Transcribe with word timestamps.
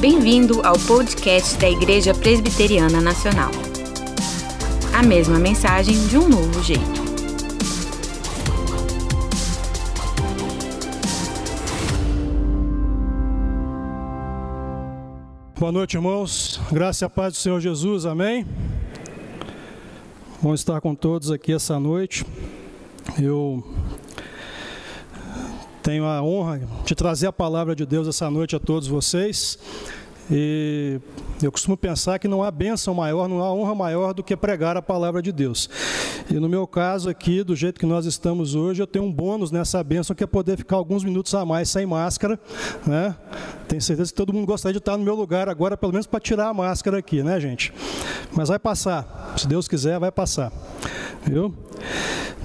Bem-vindo 0.00 0.66
ao 0.66 0.78
podcast 0.78 1.58
da 1.58 1.68
Igreja 1.68 2.14
Presbiteriana 2.14 3.02
Nacional. 3.02 3.50
A 4.94 5.02
mesma 5.02 5.38
mensagem 5.38 5.94
de 6.08 6.16
um 6.16 6.26
novo 6.26 6.62
jeito. 6.62 7.00
Boa 15.58 15.70
noite, 15.70 15.98
irmãos. 15.98 16.58
Graça 16.72 17.04
e 17.04 17.08
paz 17.10 17.34
do 17.34 17.36
Senhor 17.36 17.60
Jesus. 17.60 18.06
Amém. 18.06 18.46
Bom 20.40 20.54
estar 20.54 20.80
com 20.80 20.94
todos 20.94 21.30
aqui 21.30 21.52
essa 21.52 21.78
noite. 21.78 22.24
Eu 23.20 23.62
tenho 25.90 26.04
a 26.04 26.22
honra 26.22 26.60
de 26.84 26.94
trazer 26.94 27.26
a 27.26 27.32
palavra 27.32 27.74
de 27.74 27.84
Deus 27.84 28.06
essa 28.06 28.30
noite 28.30 28.54
a 28.54 28.60
todos 28.60 28.86
vocês. 28.86 29.58
E 30.30 31.00
eu 31.42 31.50
costumo 31.50 31.76
pensar 31.76 32.20
que 32.20 32.28
não 32.28 32.44
há 32.44 32.50
bênção 32.52 32.94
maior, 32.94 33.28
não 33.28 33.42
há 33.42 33.52
honra 33.52 33.74
maior 33.74 34.14
do 34.14 34.22
que 34.22 34.36
pregar 34.36 34.76
a 34.76 34.82
palavra 34.82 35.20
de 35.20 35.32
Deus. 35.32 35.68
E 36.30 36.34
no 36.34 36.48
meu 36.48 36.64
caso 36.64 37.10
aqui, 37.10 37.42
do 37.42 37.56
jeito 37.56 37.80
que 37.80 37.86
nós 37.86 38.06
estamos 38.06 38.54
hoje, 38.54 38.80
eu 38.80 38.86
tenho 38.86 39.04
um 39.04 39.12
bônus 39.12 39.50
nessa 39.50 39.82
bênção 39.82 40.14
que 40.14 40.22
é 40.22 40.28
poder 40.28 40.56
ficar 40.56 40.76
alguns 40.76 41.02
minutos 41.02 41.34
a 41.34 41.44
mais 41.44 41.68
sem 41.68 41.84
máscara, 41.86 42.38
né? 42.86 43.16
Tenho 43.66 43.82
certeza 43.82 44.12
que 44.12 44.16
todo 44.16 44.32
mundo 44.32 44.46
gostaria 44.46 44.74
de 44.74 44.78
estar 44.78 44.96
no 44.96 45.02
meu 45.02 45.16
lugar 45.16 45.48
agora, 45.48 45.76
pelo 45.76 45.90
menos 45.90 46.06
para 46.06 46.20
tirar 46.20 46.50
a 46.50 46.54
máscara 46.54 46.98
aqui, 46.98 47.20
né, 47.24 47.40
gente? 47.40 47.72
Mas 48.32 48.48
vai 48.48 48.60
passar, 48.60 49.34
se 49.36 49.48
Deus 49.48 49.66
quiser, 49.66 49.98
vai 49.98 50.12
passar, 50.12 50.52
viu? 51.24 51.52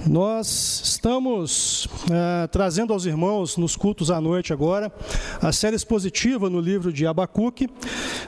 Nós 0.08 0.82
estamos 0.84 1.88
é, 2.10 2.46
trazendo 2.46 2.92
aos 2.92 3.06
irmãos 3.06 3.56
nos 3.56 3.74
cultos 3.74 4.08
à 4.08 4.20
noite 4.20 4.52
agora 4.52 4.92
a 5.42 5.50
série 5.50 5.74
expositiva 5.74 6.48
no 6.48 6.60
livro 6.60 6.92
de 6.92 7.04
Abacuque. 7.06 7.68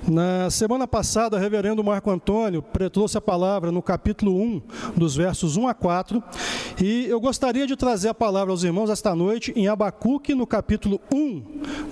Na 0.06 0.50
semana 0.50 0.88
passada, 0.88 1.36
o 1.36 1.40
reverendo 1.40 1.84
Marco 1.84 2.10
Antônio 2.10 2.64
trouxe 2.92 3.16
a 3.16 3.20
palavra 3.20 3.70
no 3.70 3.80
capítulo 3.80 4.40
1, 4.40 4.62
dos 4.96 5.14
versos 5.14 5.56
1 5.56 5.68
a 5.68 5.74
4, 5.74 6.22
e 6.82 7.06
eu 7.06 7.20
gostaria 7.20 7.66
de 7.66 7.76
trazer 7.76 8.08
a 8.08 8.14
palavra 8.14 8.52
aos 8.52 8.64
irmãos 8.64 8.90
esta 8.90 9.14
noite 9.14 9.52
em 9.54 9.68
Abacuque, 9.68 10.34
no 10.34 10.46
capítulo 10.46 11.00
1, 11.12 11.42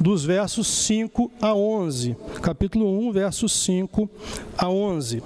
dos 0.00 0.24
versos 0.24 0.66
5 0.66 1.30
a 1.40 1.54
11. 1.54 2.16
Capítulo 2.42 2.88
1, 3.08 3.12
versos 3.12 3.52
5 3.52 4.10
a 4.58 4.68
11. 4.68 5.22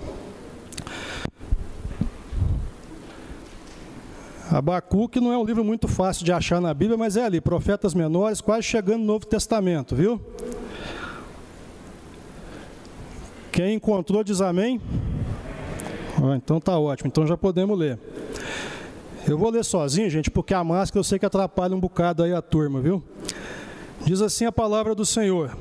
Abacuque 4.50 5.20
não 5.20 5.32
é 5.32 5.38
um 5.38 5.44
livro 5.44 5.64
muito 5.64 5.86
fácil 5.86 6.24
de 6.24 6.32
achar 6.32 6.60
na 6.60 6.74
Bíblia, 6.74 6.98
mas 6.98 7.16
é 7.16 7.24
ali, 7.24 7.40
profetas 7.40 7.94
menores, 7.94 8.40
quase 8.40 8.64
chegando 8.64 9.00
no 9.00 9.06
Novo 9.06 9.24
Testamento, 9.24 9.94
viu? 9.94 10.20
Quem 13.52 13.74
encontrou 13.74 14.24
diz 14.24 14.40
amém? 14.40 14.80
Ah, 16.20 16.34
então 16.36 16.60
tá 16.60 16.76
ótimo, 16.76 17.08
então 17.08 17.26
já 17.26 17.36
podemos 17.36 17.78
ler. 17.78 17.98
Eu 19.26 19.38
vou 19.38 19.50
ler 19.50 19.64
sozinho, 19.64 20.10
gente, 20.10 20.30
porque 20.30 20.52
a 20.52 20.64
máscara 20.64 20.98
eu 20.98 21.04
sei 21.04 21.18
que 21.18 21.26
atrapalha 21.26 21.76
um 21.76 21.80
bocado 21.80 22.24
aí 22.24 22.32
a 22.32 22.42
turma, 22.42 22.80
viu? 22.80 23.02
Diz 24.04 24.20
assim 24.20 24.46
a 24.46 24.52
palavra 24.52 24.94
do 24.94 25.06
Senhor. 25.06 25.56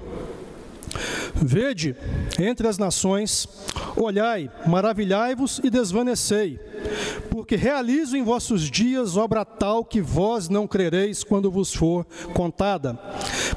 Vede 1.35 1.95
entre 2.39 2.67
as 2.67 2.79
nações, 2.79 3.47
olhai, 3.95 4.49
maravilhai-vos 4.65 5.59
e 5.63 5.69
desvanecei 5.69 6.59
porque 7.49 7.55
realizo 7.55 8.15
em 8.15 8.21
vossos 8.21 8.69
dias 8.69 9.17
obra 9.17 9.43
tal 9.43 9.83
que 9.83 9.99
vós 9.99 10.49
não 10.49 10.67
crereis 10.67 11.23
quando 11.23 11.49
vos 11.49 11.73
for 11.73 12.05
contada. 12.31 12.93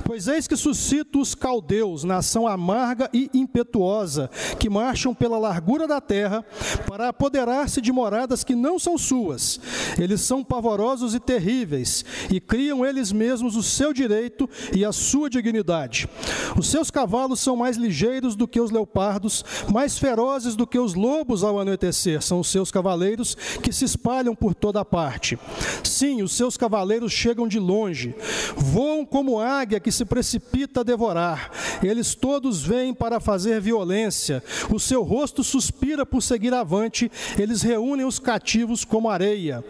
Pois 0.05 0.29
eis 0.29 0.47
que 0.47 0.57
suscito 0.57 1.21
os 1.21 1.35
caldeus, 1.35 2.05
nação 2.05 2.47
amarga 2.47 3.09
e 3.13 3.31
impetuosa, 3.35 4.31
que 4.59 4.69
marcham 4.69 5.15
pela 5.15 5.39
largura 5.39 5.87
da 5.87 6.01
terra, 6.01 6.45
para 6.87 7.09
apoderar-se 7.09 7.81
de 7.81 7.93
moradas 7.93 8.45
que 8.45 8.55
não 8.55 8.79
são 8.79 8.97
suas. 8.99 9.61
Eles 9.99 10.21
são 10.21 10.43
pavorosos 10.43 11.15
e 11.15 11.21
terríveis, 11.21 12.05
e 12.31 12.41
criam 12.41 12.85
eles 12.85 13.13
mesmos 13.13 13.57
o 13.57 13.63
seu 13.63 13.93
direito 13.93 14.49
e 14.75 14.85
a 14.85 14.93
sua 14.93 15.29
dignidade. 15.29 16.09
Os 16.57 16.69
seus 16.69 16.91
cavalos 16.91 17.41
são 17.41 17.57
mais 17.57 17.77
ligeiros 17.77 18.37
do 18.37 18.49
que 18.49 18.61
os 18.61 18.71
leopardos, 18.71 19.45
mais 19.71 19.99
ferozes 19.99 20.55
do 20.55 20.67
que 20.67 20.79
os 20.79 20.95
lobos 20.95 21.43
ao 21.43 21.59
anoitecer, 21.59 22.23
são 22.23 22.41
os 22.41 22.49
seus 22.49 22.71
cavaleiros 22.71 23.35
que 23.63 23.73
se 23.73 23.85
espalham 23.85 24.35
por 24.35 24.55
toda 24.55 24.85
parte. 24.85 25.39
Sim, 25.83 26.23
os 26.23 26.33
seus 26.33 26.57
cavaleiros 26.57 27.13
chegam 27.13 27.47
de 27.49 27.59
longe, 27.59 28.15
voam 28.57 29.05
como 29.05 29.41
águia 29.41 29.81
que 29.83 29.93
se 29.93 30.05
precipita 30.05 30.81
a 30.81 30.85
devorar. 30.85 31.51
Eles 31.83 32.15
todos 32.15 32.63
vêm 32.63 32.95
para 32.95 33.21
fazer 33.21 33.61
violência, 33.61 34.43
o 34.71 34.79
seu 34.79 35.03
rosto 35.03 35.43
suspira 35.45 36.07
por 36.07 36.23
seguir 36.23 36.55
avante, 36.55 37.11
eles 37.39 37.61
reúnem 37.61 38.07
os 38.07 38.19
cativos 38.19 38.85
como 38.85 39.11
areia. 39.11 39.65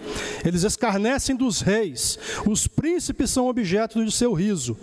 Eles 0.44 0.62
escarnecem 0.62 1.34
dos 1.34 1.60
reis, 1.60 2.18
os 2.46 2.66
príncipes 2.66 3.30
são 3.30 3.48
objeto 3.48 4.04
de 4.04 4.12
seu 4.12 4.32
riso. 4.32 4.76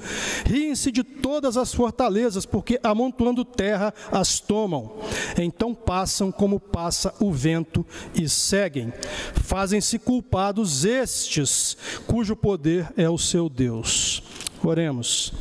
Riem-se 0.45 0.91
de 0.91 1.03
todas 1.03 1.55
as 1.57 1.73
fortalezas, 1.73 2.45
porque 2.45 2.79
amontoando 2.83 3.45
terra 3.45 3.93
as 4.11 4.39
tomam. 4.39 4.91
Então 5.37 5.73
passam 5.73 6.31
como 6.31 6.59
passa 6.59 7.13
o 7.19 7.31
vento 7.31 7.85
e 8.13 8.27
seguem. 8.27 8.91
Fazem-se 9.43 9.99
culpados 9.99 10.85
estes, 10.85 11.77
cujo 12.07 12.35
poder 12.35 12.91
é 12.97 13.09
o 13.09 13.17
seu 13.17 13.49
Deus. 13.49 14.23
Oremos. 14.63 15.33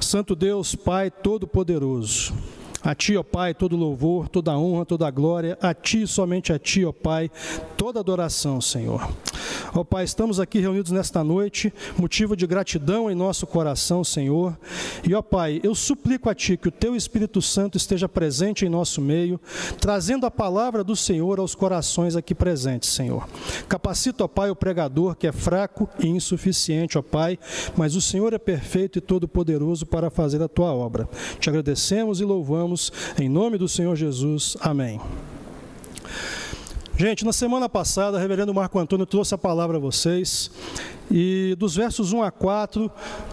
Santo 0.00 0.36
Deus, 0.36 0.74
Pai 0.74 1.10
Todo-Poderoso, 1.10 2.34
a 2.82 2.94
Ti, 2.94 3.16
ó 3.16 3.22
Pai, 3.22 3.54
todo 3.54 3.76
louvor, 3.76 4.28
toda 4.28 4.56
honra, 4.56 4.84
toda 4.84 5.10
glória, 5.10 5.56
a 5.60 5.72
Ti, 5.72 6.06
somente 6.06 6.52
a 6.52 6.58
Ti, 6.58 6.84
ó 6.84 6.92
Pai, 6.92 7.30
toda 7.76 8.00
adoração, 8.00 8.60
Senhor. 8.60 9.08
Ó 9.74 9.84
Pai, 9.84 10.04
estamos 10.04 10.40
aqui 10.40 10.58
reunidos 10.58 10.90
nesta 10.90 11.22
noite, 11.22 11.72
motivo 11.96 12.36
de 12.36 12.46
gratidão 12.46 13.10
em 13.10 13.14
nosso 13.14 13.46
coração, 13.46 14.04
Senhor. 14.04 14.56
E 15.06 15.14
ó 15.14 15.22
Pai, 15.22 15.60
eu 15.62 15.74
suplico 15.74 16.28
a 16.28 16.34
Ti 16.34 16.56
que 16.56 16.68
o 16.68 16.72
Teu 16.72 16.96
Espírito 16.96 17.40
Santo 17.40 17.76
esteja 17.76 18.08
presente 18.08 18.66
em 18.66 18.68
nosso 18.68 19.00
meio, 19.00 19.40
trazendo 19.80 20.26
a 20.26 20.30
palavra 20.30 20.82
do 20.82 20.96
Senhor 20.96 21.38
aos 21.38 21.54
corações 21.54 22.16
aqui 22.16 22.34
presentes, 22.34 22.90
Senhor. 22.90 23.28
Capacita, 23.68 24.24
ó 24.24 24.28
Pai, 24.28 24.50
o 24.50 24.56
pregador 24.56 25.14
que 25.14 25.26
é 25.26 25.32
fraco 25.32 25.88
e 25.98 26.08
insuficiente, 26.08 26.98
ó 26.98 27.02
Pai, 27.02 27.38
mas 27.76 27.94
o 27.94 28.00
Senhor 28.00 28.32
é 28.32 28.38
perfeito 28.38 28.98
e 28.98 29.00
todo-poderoso 29.00 29.86
para 29.86 30.10
fazer 30.10 30.42
a 30.42 30.48
Tua 30.48 30.72
obra. 30.72 31.08
Te 31.38 31.48
agradecemos 31.48 32.20
e 32.20 32.24
louvamos 32.24 32.71
em 33.18 33.28
nome 33.28 33.58
do 33.58 33.68
Senhor 33.68 33.96
Jesus. 33.96 34.56
Amém. 34.60 35.00
Gente, 36.96 37.24
na 37.24 37.32
semana 37.32 37.68
passada, 37.68 38.16
o 38.16 38.20
reverendo 38.20 38.52
Marco 38.54 38.78
Antônio 38.78 39.06
trouxe 39.06 39.34
a 39.34 39.38
palavra 39.38 39.78
a 39.78 39.80
vocês 39.80 40.50
e 41.12 41.54
dos 41.58 41.76
versos 41.76 42.12
1 42.12 42.22
a 42.22 42.30
4, 42.30 42.90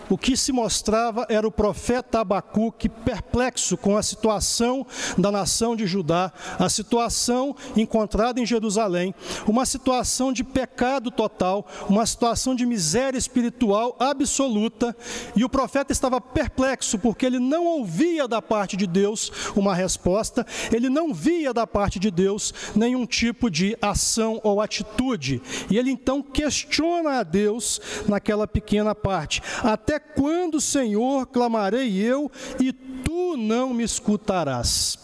o 0.10 0.18
que 0.18 0.36
se 0.36 0.52
mostrava 0.52 1.26
era 1.30 1.48
o 1.48 1.52
profeta 1.52 2.20
Abacuque 2.20 2.90
perplexo 2.90 3.78
com 3.78 3.96
a 3.96 4.04
situação 4.04 4.86
da 5.18 5.32
nação 5.32 5.76
de 5.76 5.88
Judá, 5.88 6.32
a 6.58 6.68
situação 6.68 7.56
encontrada 7.78 8.42
em 8.42 8.46
Jerusalém, 8.46 9.16
uma 9.48 9.66
situação 9.66 10.34
de 10.34 10.44
pecado 10.44 11.10
total, 11.10 11.66
uma 11.88 12.06
situação 12.06 12.54
de 12.54 12.66
miséria 12.66 13.18
espiritual 13.18 13.96
absoluta, 13.98 14.96
e 15.36 15.46
o 15.46 15.50
profeta 15.50 15.94
estava 15.94 16.20
perplexo 16.20 17.00
porque 17.00 17.26
ele 17.26 17.40
não 17.40 17.66
ouvia 17.66 18.28
da 18.28 18.42
parte 18.42 18.76
de 18.76 18.86
Deus 18.86 19.32
uma 19.56 19.74
resposta, 19.74 20.46
ele 20.74 20.90
não 20.90 21.14
via 21.14 21.54
da 21.54 21.66
parte 21.66 21.98
de 21.98 22.12
Deus 22.12 22.54
nenhum 22.76 23.06
tipo 23.06 23.50
de 23.50 23.78
ação 23.82 24.42
ou 24.44 24.60
atitude, 24.60 25.42
e 25.70 25.78
ele 25.78 25.92
então 25.92 26.22
questiona 26.22 27.20
a 27.20 27.24
Deus 27.24 27.69
naquela 28.08 28.48
pequena 28.48 28.96
parte. 28.96 29.42
Até 29.64 30.00
quando, 30.00 30.62
Senhor, 30.62 31.28
clamarei 31.28 31.98
eu 31.98 32.32
e 32.60 32.72
tu 32.72 33.36
não 33.38 33.74
me 33.74 33.84
escutarás? 33.84 34.98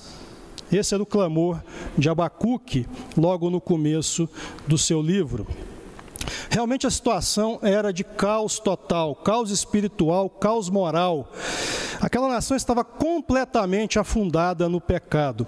Esse 0.72 0.94
era 0.94 1.04
o 1.04 1.06
clamor 1.06 1.62
de 1.98 2.10
Abacuque, 2.10 2.88
logo 3.16 3.50
no 3.50 3.62
começo 3.62 4.28
do 4.66 4.78
seu 4.78 5.02
livro. 5.02 5.46
Realmente 6.50 6.88
a 6.88 6.92
situação 6.92 7.60
era 7.62 7.92
de 7.92 8.04
caos 8.04 8.60
total, 8.60 9.16
caos 9.16 9.52
espiritual, 9.52 10.30
caos 10.30 10.70
moral. 10.70 11.32
Aquela 12.02 12.28
nação 12.28 12.56
estava 12.56 12.84
completamente 12.84 14.00
afundada 14.00 14.68
no 14.68 14.82
pecado. 14.82 15.46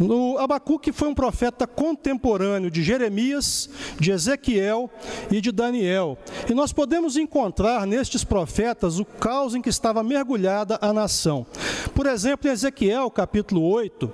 O 0.00 0.38
Abacuque 0.38 0.92
foi 0.92 1.08
um 1.08 1.14
profeta 1.14 1.66
contemporâneo 1.66 2.70
de 2.70 2.82
Jeremias, 2.82 3.68
de 3.98 4.10
Ezequiel 4.10 4.90
e 5.30 5.40
de 5.40 5.52
Daniel. 5.52 6.18
E 6.48 6.54
nós 6.54 6.72
podemos 6.72 7.16
encontrar 7.16 7.86
nestes 7.86 8.24
profetas 8.24 8.98
o 8.98 9.04
caos 9.04 9.54
em 9.54 9.62
que 9.62 9.68
estava 9.68 10.02
mergulhada 10.02 10.78
a 10.80 10.92
nação. 10.92 11.46
Por 11.94 12.06
exemplo, 12.06 12.48
em 12.48 12.52
Ezequiel, 12.52 13.08
capítulo 13.10 13.62
8, 13.62 14.12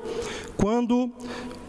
quando 0.61 1.11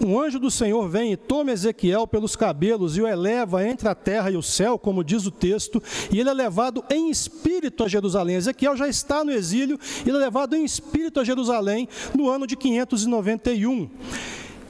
um 0.03 0.19
anjo 0.19 0.37
do 0.37 0.51
Senhor 0.51 0.87
vem 0.89 1.13
e 1.13 1.17
toma 1.17 1.51
Ezequiel 1.51 2.05
pelos 2.05 2.35
cabelos 2.35 2.97
e 2.97 3.01
o 3.01 3.07
eleva 3.07 3.65
entre 3.65 3.87
a 3.87 3.95
terra 3.95 4.29
e 4.29 4.35
o 4.35 4.41
céu, 4.41 4.77
como 4.77 5.03
diz 5.03 5.25
o 5.25 5.31
texto, 5.31 5.81
e 6.11 6.19
ele 6.19 6.29
é 6.29 6.33
levado 6.33 6.83
em 6.89 7.09
espírito 7.09 7.83
a 7.83 7.87
Jerusalém. 7.87 8.35
Ezequiel 8.35 8.75
já 8.75 8.87
está 8.87 9.23
no 9.23 9.31
exílio 9.31 9.79
ele 10.05 10.17
é 10.17 10.19
levado 10.19 10.55
em 10.55 10.65
espírito 10.65 11.19
a 11.19 11.23
Jerusalém 11.23 11.87
no 12.17 12.29
ano 12.29 12.45
de 12.45 12.55
591. 12.55 13.89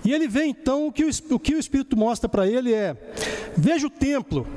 E 0.04 0.14
ele 0.14 0.28
vê 0.28 0.46
então, 0.46 0.88
o 0.88 0.92
que 0.92 1.04
o, 1.04 1.10
o, 1.32 1.40
que 1.40 1.56
o 1.56 1.60
Espírito 1.60 1.96
mostra 1.96 2.28
para 2.28 2.48
ele 2.48 2.74
é: 2.74 2.96
veja 3.56 3.86
o 3.86 3.90
templo, 3.90 4.48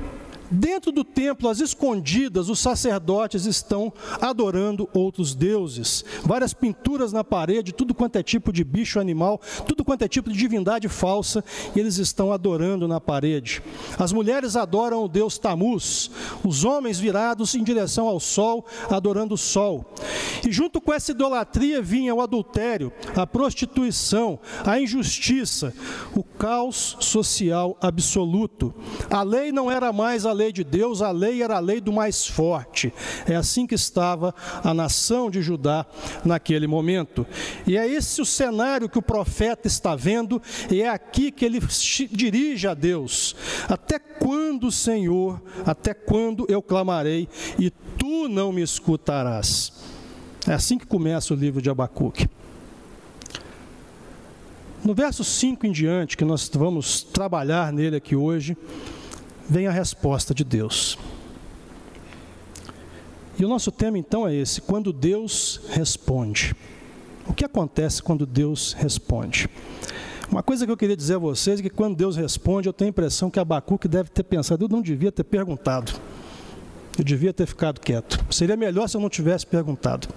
Dentro 0.49 0.91
do 0.91 1.03
templo, 1.03 1.49
às 1.49 1.59
escondidas, 1.59 2.49
os 2.49 2.59
sacerdotes 2.59 3.45
estão 3.45 3.91
adorando 4.21 4.87
outros 4.93 5.33
deuses. 5.33 6.05
Várias 6.23 6.53
pinturas 6.53 7.11
na 7.11 7.23
parede, 7.23 7.73
tudo 7.73 7.93
quanto 7.93 8.17
é 8.17 8.23
tipo 8.23 8.53
de 8.53 8.63
bicho 8.63 8.99
animal, 8.99 9.41
tudo 9.67 9.83
quanto 9.83 10.03
é 10.03 10.07
tipo 10.07 10.29
de 10.29 10.37
divindade 10.37 10.87
falsa, 10.87 11.43
eles 11.75 11.97
estão 11.97 12.31
adorando 12.31 12.87
na 12.87 13.01
parede. 13.01 13.61
As 13.97 14.11
mulheres 14.11 14.55
adoram 14.55 15.03
o 15.03 15.07
deus 15.07 15.37
Tamuz, 15.37 16.11
os 16.43 16.63
homens 16.63 16.99
virados 16.99 17.55
em 17.55 17.63
direção 17.63 18.07
ao 18.07 18.19
sol, 18.19 18.65
adorando 18.89 19.33
o 19.33 19.37
sol. 19.37 19.85
E 20.47 20.51
junto 20.51 20.79
com 20.79 20.93
essa 20.93 21.11
idolatria 21.11 21.81
vinha 21.81 22.13
o 22.13 22.21
adultério, 22.21 22.91
a 23.15 23.25
prostituição, 23.25 24.39
a 24.63 24.79
injustiça, 24.79 25.73
o 26.15 26.23
caos 26.23 26.97
social 26.99 27.77
absoluto. 27.81 28.73
A 29.09 29.23
lei 29.23 29.51
não 29.51 29.71
era 29.71 29.91
mais 29.91 30.25
a 30.25 30.34
lei 30.35 30.51
de 30.51 30.63
Deus, 30.63 31.01
a 31.01 31.11
lei 31.11 31.41
era 31.41 31.57
a 31.57 31.59
lei 31.59 31.81
do 31.81 31.91
mais 31.91 32.27
forte. 32.27 32.93
É 33.27 33.35
assim 33.35 33.65
que 33.65 33.75
estava 33.75 34.33
a 34.63 34.73
nação 34.73 35.29
de 35.29 35.41
Judá 35.41 35.85
naquele 36.23 36.67
momento. 36.67 37.25
E 37.65 37.77
é 37.77 37.87
esse 37.87 38.21
o 38.21 38.25
cenário 38.25 38.89
que 38.89 38.99
o 38.99 39.01
profeta 39.01 39.67
está 39.67 39.95
vendo, 39.95 40.41
e 40.69 40.81
é 40.81 40.89
aqui 40.89 41.31
que 41.31 41.45
ele 41.45 41.59
dirige 42.11 42.67
a 42.67 42.73
Deus. 42.73 43.35
Até 43.69 43.97
quando, 43.97 44.71
Senhor, 44.71 45.41
até 45.65 45.93
quando 45.93 46.45
eu 46.49 46.61
clamarei 46.61 47.27
e 47.57 47.69
tu 47.69 48.27
não 48.27 48.51
me 48.51 48.61
escutarás? 48.61 49.73
É 50.47 50.53
assim 50.53 50.77
que 50.77 50.85
começa 50.85 51.33
o 51.33 51.37
livro 51.37 51.61
de 51.61 51.69
Abacuque. 51.69 52.29
No 54.83 54.93
verso 54.93 55.23
5 55.23 55.65
em 55.65 55.71
diante, 55.71 56.15
que 56.15 56.23
nós 56.23 56.47
vamos 56.53 57.01
trabalhar 57.01 57.73
nele 57.73 57.95
aqui 57.95 58.15
hoje, 58.15 58.55
vem 59.49 59.67
a 59.67 59.71
resposta 59.71 60.33
de 60.33 60.43
Deus. 60.43 60.97
E 63.37 63.43
o 63.43 63.47
nosso 63.47 63.71
tema 63.71 63.97
então 63.97 64.27
é 64.27 64.33
esse: 64.33 64.61
quando 64.61 64.93
Deus 64.93 65.61
responde. 65.69 66.55
O 67.27 67.33
que 67.33 67.43
acontece 67.43 68.03
quando 68.03 68.25
Deus 68.25 68.73
responde? 68.73 69.49
Uma 70.29 70.43
coisa 70.43 70.65
que 70.65 70.71
eu 70.71 70.77
queria 70.77 70.95
dizer 70.95 71.15
a 71.15 71.19
vocês 71.19 71.59
é 71.59 71.63
que 71.63 71.69
quando 71.69 71.95
Deus 71.95 72.15
responde, 72.15 72.67
eu 72.67 72.73
tenho 72.73 72.89
a 72.89 72.91
impressão 72.91 73.29
que 73.29 73.39
Abacuque 73.39 73.87
deve 73.87 74.09
ter 74.09 74.23
pensado, 74.23 74.65
eu 74.65 74.69
não 74.69 74.81
devia 74.81 75.11
ter 75.11 75.23
perguntado. 75.23 75.93
Eu 76.97 77.03
devia 77.03 77.33
ter 77.33 77.45
ficado 77.45 77.79
quieto. 77.79 78.23
Seria 78.31 78.55
melhor 78.55 78.87
se 78.87 78.95
eu 78.95 79.01
não 79.01 79.09
tivesse 79.09 79.45
perguntado. 79.45 80.07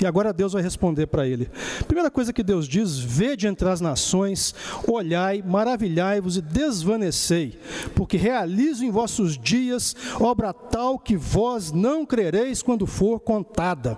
E 0.00 0.06
agora 0.06 0.32
Deus 0.32 0.52
vai 0.52 0.62
responder 0.62 1.06
para 1.06 1.26
ele. 1.26 1.50
Primeira 1.86 2.10
coisa 2.10 2.32
que 2.32 2.42
Deus 2.42 2.68
diz: 2.68 2.98
Vede 2.98 3.46
entre 3.46 3.68
as 3.68 3.80
nações, 3.80 4.54
olhai, 4.86 5.42
maravilhai-vos 5.42 6.36
e 6.36 6.42
desvanecei, 6.42 7.58
porque 7.94 8.16
realizo 8.16 8.84
em 8.84 8.90
vossos 8.90 9.38
dias 9.38 9.96
obra 10.20 10.52
tal 10.52 10.98
que 10.98 11.16
vós 11.16 11.72
não 11.72 12.04
crereis 12.04 12.62
quando 12.62 12.86
for 12.86 13.20
contada, 13.20 13.96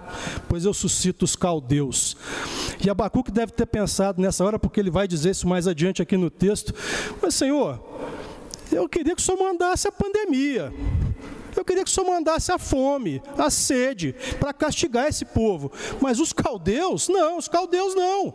pois 0.48 0.64
eu 0.64 0.72
suscito 0.72 1.24
os 1.24 1.34
caldeus. 1.34 2.16
E 2.84 2.88
Abacuque 2.88 3.30
deve 3.30 3.52
ter 3.52 3.66
pensado 3.66 4.22
nessa 4.22 4.44
hora, 4.44 4.58
porque 4.58 4.78
ele 4.78 4.90
vai 4.90 5.08
dizer 5.08 5.30
isso 5.30 5.48
mais 5.48 5.66
adiante 5.66 6.00
aqui 6.00 6.16
no 6.16 6.30
texto: 6.30 6.72
Mas 7.20 7.34
Senhor, 7.34 7.80
eu 8.70 8.88
queria 8.88 9.16
que 9.16 9.22
o 9.22 9.24
Senhor 9.24 9.38
mandasse 9.38 9.88
a 9.88 9.92
pandemia. 9.92 10.72
Eu 11.58 11.64
queria 11.64 11.82
que 11.82 11.90
o 11.90 11.92
Senhor 11.92 12.06
mandasse 12.06 12.52
a 12.52 12.58
fome, 12.58 13.20
a 13.36 13.50
sede, 13.50 14.14
para 14.38 14.52
castigar 14.52 15.08
esse 15.08 15.24
povo. 15.24 15.72
Mas 16.00 16.20
os 16.20 16.32
caldeus, 16.32 17.08
não, 17.08 17.36
os 17.36 17.48
caldeus 17.48 17.94
não. 17.94 18.32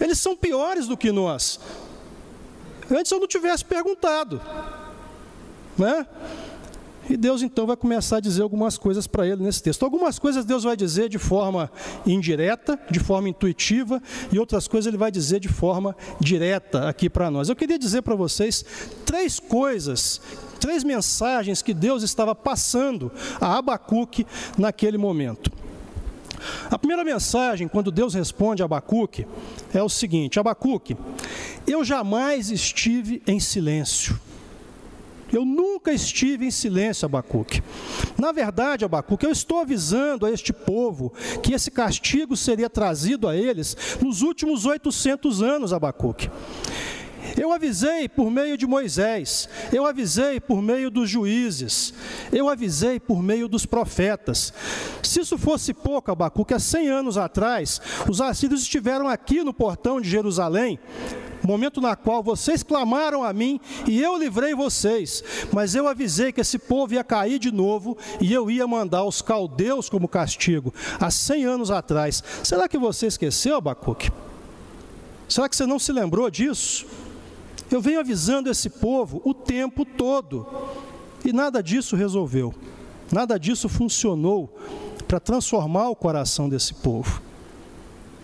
Eles 0.00 0.18
são 0.18 0.36
piores 0.36 0.88
do 0.88 0.96
que 0.96 1.12
nós. 1.12 1.60
Antes 2.90 3.12
eu 3.12 3.20
não 3.20 3.28
tivesse 3.28 3.64
perguntado. 3.64 4.40
Né? 5.78 6.06
E 7.08 7.16
Deus 7.16 7.42
então 7.42 7.66
vai 7.66 7.76
começar 7.76 8.16
a 8.16 8.20
dizer 8.20 8.42
algumas 8.42 8.78
coisas 8.78 9.06
para 9.06 9.26
ele 9.26 9.42
nesse 9.42 9.62
texto. 9.62 9.82
Algumas 9.84 10.18
coisas 10.18 10.44
Deus 10.44 10.64
vai 10.64 10.76
dizer 10.76 11.08
de 11.08 11.18
forma 11.18 11.70
indireta, 12.06 12.78
de 12.90 12.98
forma 12.98 13.28
intuitiva, 13.28 14.02
e 14.32 14.38
outras 14.38 14.66
coisas 14.66 14.86
ele 14.86 14.96
vai 14.96 15.10
dizer 15.10 15.40
de 15.40 15.48
forma 15.48 15.96
direta 16.20 16.88
aqui 16.88 17.10
para 17.10 17.30
nós. 17.30 17.48
Eu 17.48 17.56
queria 17.56 17.78
dizer 17.78 18.02
para 18.02 18.14
vocês 18.14 18.64
três 19.04 19.38
coisas 19.38 20.20
três 20.64 20.82
mensagens 20.82 21.60
que 21.60 21.74
Deus 21.74 22.02
estava 22.02 22.34
passando 22.34 23.12
a 23.38 23.58
Abacuque 23.58 24.26
naquele 24.56 24.96
momento. 24.96 25.52
A 26.70 26.78
primeira 26.78 27.04
mensagem, 27.04 27.68
quando 27.68 27.90
Deus 27.90 28.14
responde 28.14 28.62
a 28.62 28.64
Abacuque, 28.64 29.26
é 29.74 29.82
o 29.82 29.88
seguinte: 29.90 30.40
Abacuque, 30.40 30.96
eu 31.66 31.84
jamais 31.84 32.50
estive 32.50 33.22
em 33.26 33.38
silêncio. 33.38 34.18
Eu 35.34 35.44
nunca 35.44 35.92
estive 35.92 36.46
em 36.46 36.50
silêncio, 36.50 37.06
Abacuque. 37.06 37.62
Na 38.18 38.30
verdade, 38.30 38.84
Abacuque, 38.84 39.26
eu 39.26 39.32
estou 39.32 39.58
avisando 39.58 40.24
a 40.24 40.30
este 40.30 40.52
povo 40.52 41.12
que 41.42 41.52
esse 41.52 41.70
castigo 41.70 42.36
seria 42.36 42.70
trazido 42.70 43.28
a 43.28 43.36
eles 43.36 43.76
nos 44.00 44.22
últimos 44.22 44.64
800 44.64 45.42
anos, 45.42 45.72
Abacuque. 45.72 46.30
Eu 47.36 47.50
avisei 47.50 48.08
por 48.08 48.30
meio 48.30 48.56
de 48.56 48.66
Moisés, 48.66 49.48
eu 49.72 49.86
avisei 49.86 50.38
por 50.38 50.62
meio 50.62 50.90
dos 50.90 51.10
juízes, 51.10 51.92
eu 52.30 52.48
avisei 52.48 53.00
por 53.00 53.22
meio 53.22 53.48
dos 53.48 53.66
profetas. 53.66 54.52
Se 55.02 55.20
isso 55.20 55.36
fosse 55.36 55.74
pouco, 55.74 56.12
Abacuque, 56.12 56.54
há 56.54 56.60
100 56.60 56.88
anos 56.88 57.18
atrás, 57.18 57.80
os 58.08 58.20
assírios 58.20 58.62
estiveram 58.62 59.08
aqui 59.08 59.42
no 59.42 59.52
portão 59.52 60.00
de 60.00 60.08
Jerusalém, 60.08 60.78
momento 61.46 61.80
na 61.80 61.94
qual 61.96 62.22
vocês 62.22 62.62
clamaram 62.62 63.22
a 63.22 63.32
mim 63.32 63.60
e 63.86 64.00
eu 64.00 64.16
livrei 64.16 64.54
vocês, 64.54 65.22
mas 65.52 65.74
eu 65.74 65.86
avisei 65.86 66.32
que 66.32 66.40
esse 66.40 66.58
povo 66.58 66.94
ia 66.94 67.04
cair 67.04 67.38
de 67.38 67.50
novo 67.50 67.96
e 68.20 68.32
eu 68.32 68.50
ia 68.50 68.66
mandar 68.66 69.04
os 69.04 69.22
caldeus 69.22 69.88
como 69.88 70.08
castigo, 70.08 70.72
há 71.00 71.10
100 71.10 71.44
anos 71.44 71.70
atrás. 71.70 72.22
Será 72.42 72.68
que 72.68 72.78
você 72.78 73.06
esqueceu, 73.06 73.56
Abacuque? 73.56 74.10
Será 75.28 75.48
que 75.48 75.56
você 75.56 75.66
não 75.66 75.78
se 75.78 75.92
lembrou 75.92 76.30
disso? 76.30 76.86
Eu 77.70 77.80
venho 77.80 78.00
avisando 78.00 78.50
esse 78.50 78.68
povo 78.68 79.20
o 79.24 79.32
tempo 79.32 79.84
todo 79.84 80.46
e 81.24 81.32
nada 81.32 81.62
disso 81.62 81.96
resolveu, 81.96 82.54
nada 83.10 83.38
disso 83.38 83.68
funcionou 83.68 84.54
para 85.08 85.18
transformar 85.18 85.88
o 85.88 85.96
coração 85.96 86.48
desse 86.48 86.74
povo. 86.74 87.22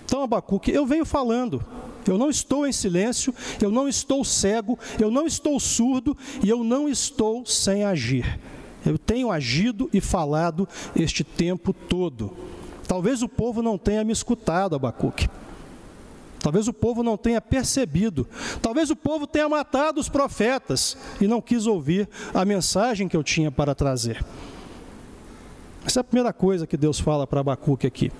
Então, 0.05 0.23
Abacuque, 0.23 0.71
eu 0.71 0.85
venho 0.85 1.05
falando, 1.05 1.65
eu 2.07 2.19
não 2.19 2.31
estou 2.31 2.67
em 2.67 2.73
silêncio, 2.73 3.35
eu 3.61 3.71
não 3.71 3.89
estou 3.89 4.25
cego, 4.25 4.79
eu 4.99 5.11
não 5.11 5.27
estou 5.27 5.59
surdo 5.59 6.17
e 6.43 6.49
eu 6.49 6.65
não 6.65 6.89
estou 6.89 7.45
sem 7.47 7.85
agir. 7.85 8.39
Eu 8.85 8.99
tenho 8.99 9.31
agido 9.31 9.89
e 9.93 10.01
falado 10.01 10.69
este 10.97 11.23
tempo 11.23 11.73
todo. 11.73 12.33
Talvez 12.89 13.23
o 13.23 13.29
povo 13.29 13.63
não 13.63 13.77
tenha 13.77 14.03
me 14.03 14.13
escutado, 14.13 14.75
Abacuque. 14.75 15.29
Talvez 16.41 16.67
o 16.67 16.73
povo 16.73 17.03
não 17.03 17.17
tenha 17.17 17.41
percebido. 17.41 18.27
Talvez 18.63 18.91
o 18.91 18.97
povo 18.97 19.27
tenha 19.27 19.49
matado 19.49 20.01
os 20.01 20.09
profetas 20.09 20.97
e 21.21 21.29
não 21.29 21.41
quis 21.41 21.67
ouvir 21.67 22.09
a 22.33 22.45
mensagem 22.45 23.07
que 23.07 23.17
eu 23.17 23.23
tinha 23.23 23.51
para 23.51 23.75
trazer. 23.75 24.25
Essa 25.85 26.01
é 26.01 26.03
a 26.03 26.05
primeira 26.05 26.33
coisa 26.33 26.67
que 26.67 26.77
Deus 26.77 26.99
fala 26.99 27.27
para 27.27 27.41
Abacuque 27.41 27.87
aqui. 27.87 28.11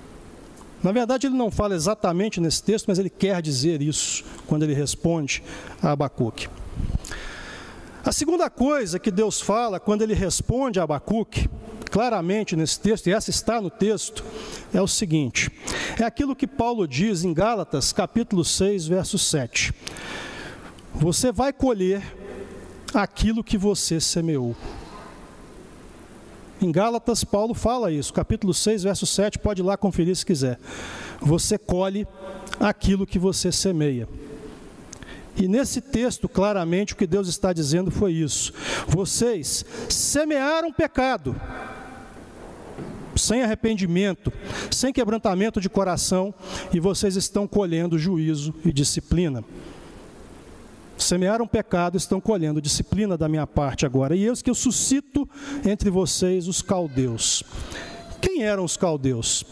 Na 0.83 0.93
verdade, 0.93 1.27
ele 1.27 1.37
não 1.37 1.51
fala 1.51 1.75
exatamente 1.75 2.41
nesse 2.41 2.63
texto, 2.63 2.87
mas 2.89 2.99
ele 2.99 3.11
quer 3.11 3.43
dizer 3.43 3.83
isso 3.83 4.25
quando 4.47 4.63
ele 4.63 4.75
responde 4.75 5.43
a 5.83 5.93
Abacuque. 5.93 6.49
A 8.03 8.13
segunda 8.13 8.49
coisa 8.49 8.99
que 8.99 9.11
Deus 9.11 9.41
fala 9.41 9.79
quando 9.79 10.03
ele 10.03 10.15
responde 10.15 10.81
a 10.81 10.85
Abacuque 10.85 11.51
claramente 11.91 12.57
nesse 12.57 12.81
texto, 12.81 13.09
e 13.09 13.13
essa 13.13 13.29
está 13.29 13.61
no 13.61 13.69
texto, 13.69 14.25
é 14.73 14.81
o 14.81 14.87
seguinte: 14.87 15.51
é 15.99 16.05
aquilo 16.05 16.35
que 16.35 16.47
Paulo 16.47 16.87
diz 16.89 17.25
em 17.25 17.35
Gálatas, 17.35 17.93
capítulo 17.93 18.45
6, 18.45 18.87
verso 18.87 19.19
7. 19.19 19.75
Você 20.95 21.31
vai 21.31 21.53
colher 21.53 22.03
aquilo 22.95 23.45
que 23.45 23.59
você 23.59 24.01
semeou. 24.01 24.57
Em 26.63 26.71
Gálatas, 26.71 27.25
Paulo 27.25 27.55
fala 27.55 27.91
isso, 27.91 28.13
capítulo 28.13 28.53
6, 28.53 28.83
verso 28.83 29.07
7, 29.07 29.39
pode 29.39 29.63
ir 29.63 29.65
lá 29.65 29.79
conferir 29.79 30.15
se 30.15 30.27
quiser. 30.27 30.59
Você 31.19 31.57
colhe 31.57 32.07
aquilo 32.59 33.07
que 33.07 33.19
você 33.19 33.51
semeia. 33.51 34.07
E 35.37 35.49
nesse 35.49 35.81
texto, 35.81 36.29
claramente, 36.29 36.93
o 36.93 36.97
que 36.97 37.07
Deus 37.07 37.29
está 37.29 37.51
dizendo 37.55 37.91
foi 37.91 38.13
isso: 38.13 38.53
vocês 38.87 39.65
semearam 39.89 40.71
pecado, 40.71 41.35
sem 43.17 43.43
arrependimento, 43.43 44.31
sem 44.71 44.93
quebrantamento 44.93 45.63
de 45.63 45.71
coração, 45.71 46.35
e 46.75 46.79
vocês 46.79 47.17
estão 47.17 47.47
colhendo 47.47 47.99
juízo 47.99 48.55
e 48.67 48.71
disciplina. 48.71 49.43
Semearam 51.11 51.45
pecado, 51.45 51.97
estão 51.97 52.21
colhendo 52.21 52.63
disciplina 52.63 53.19
da 53.19 53.29
minha 53.29 53.45
parte 53.45 53.85
agora. 53.85 54.15
E 54.15 54.29
eis 54.29 54.43
que 54.43 54.49
eu 54.49 54.55
suscito 54.55 55.29
entre 55.67 55.91
vocês 55.91 56.47
os 56.47 56.63
caldeus. 56.63 57.43
Quem 58.21 58.45
eram 58.45 58.63
os 58.63 58.77
caldeus? 58.77 59.45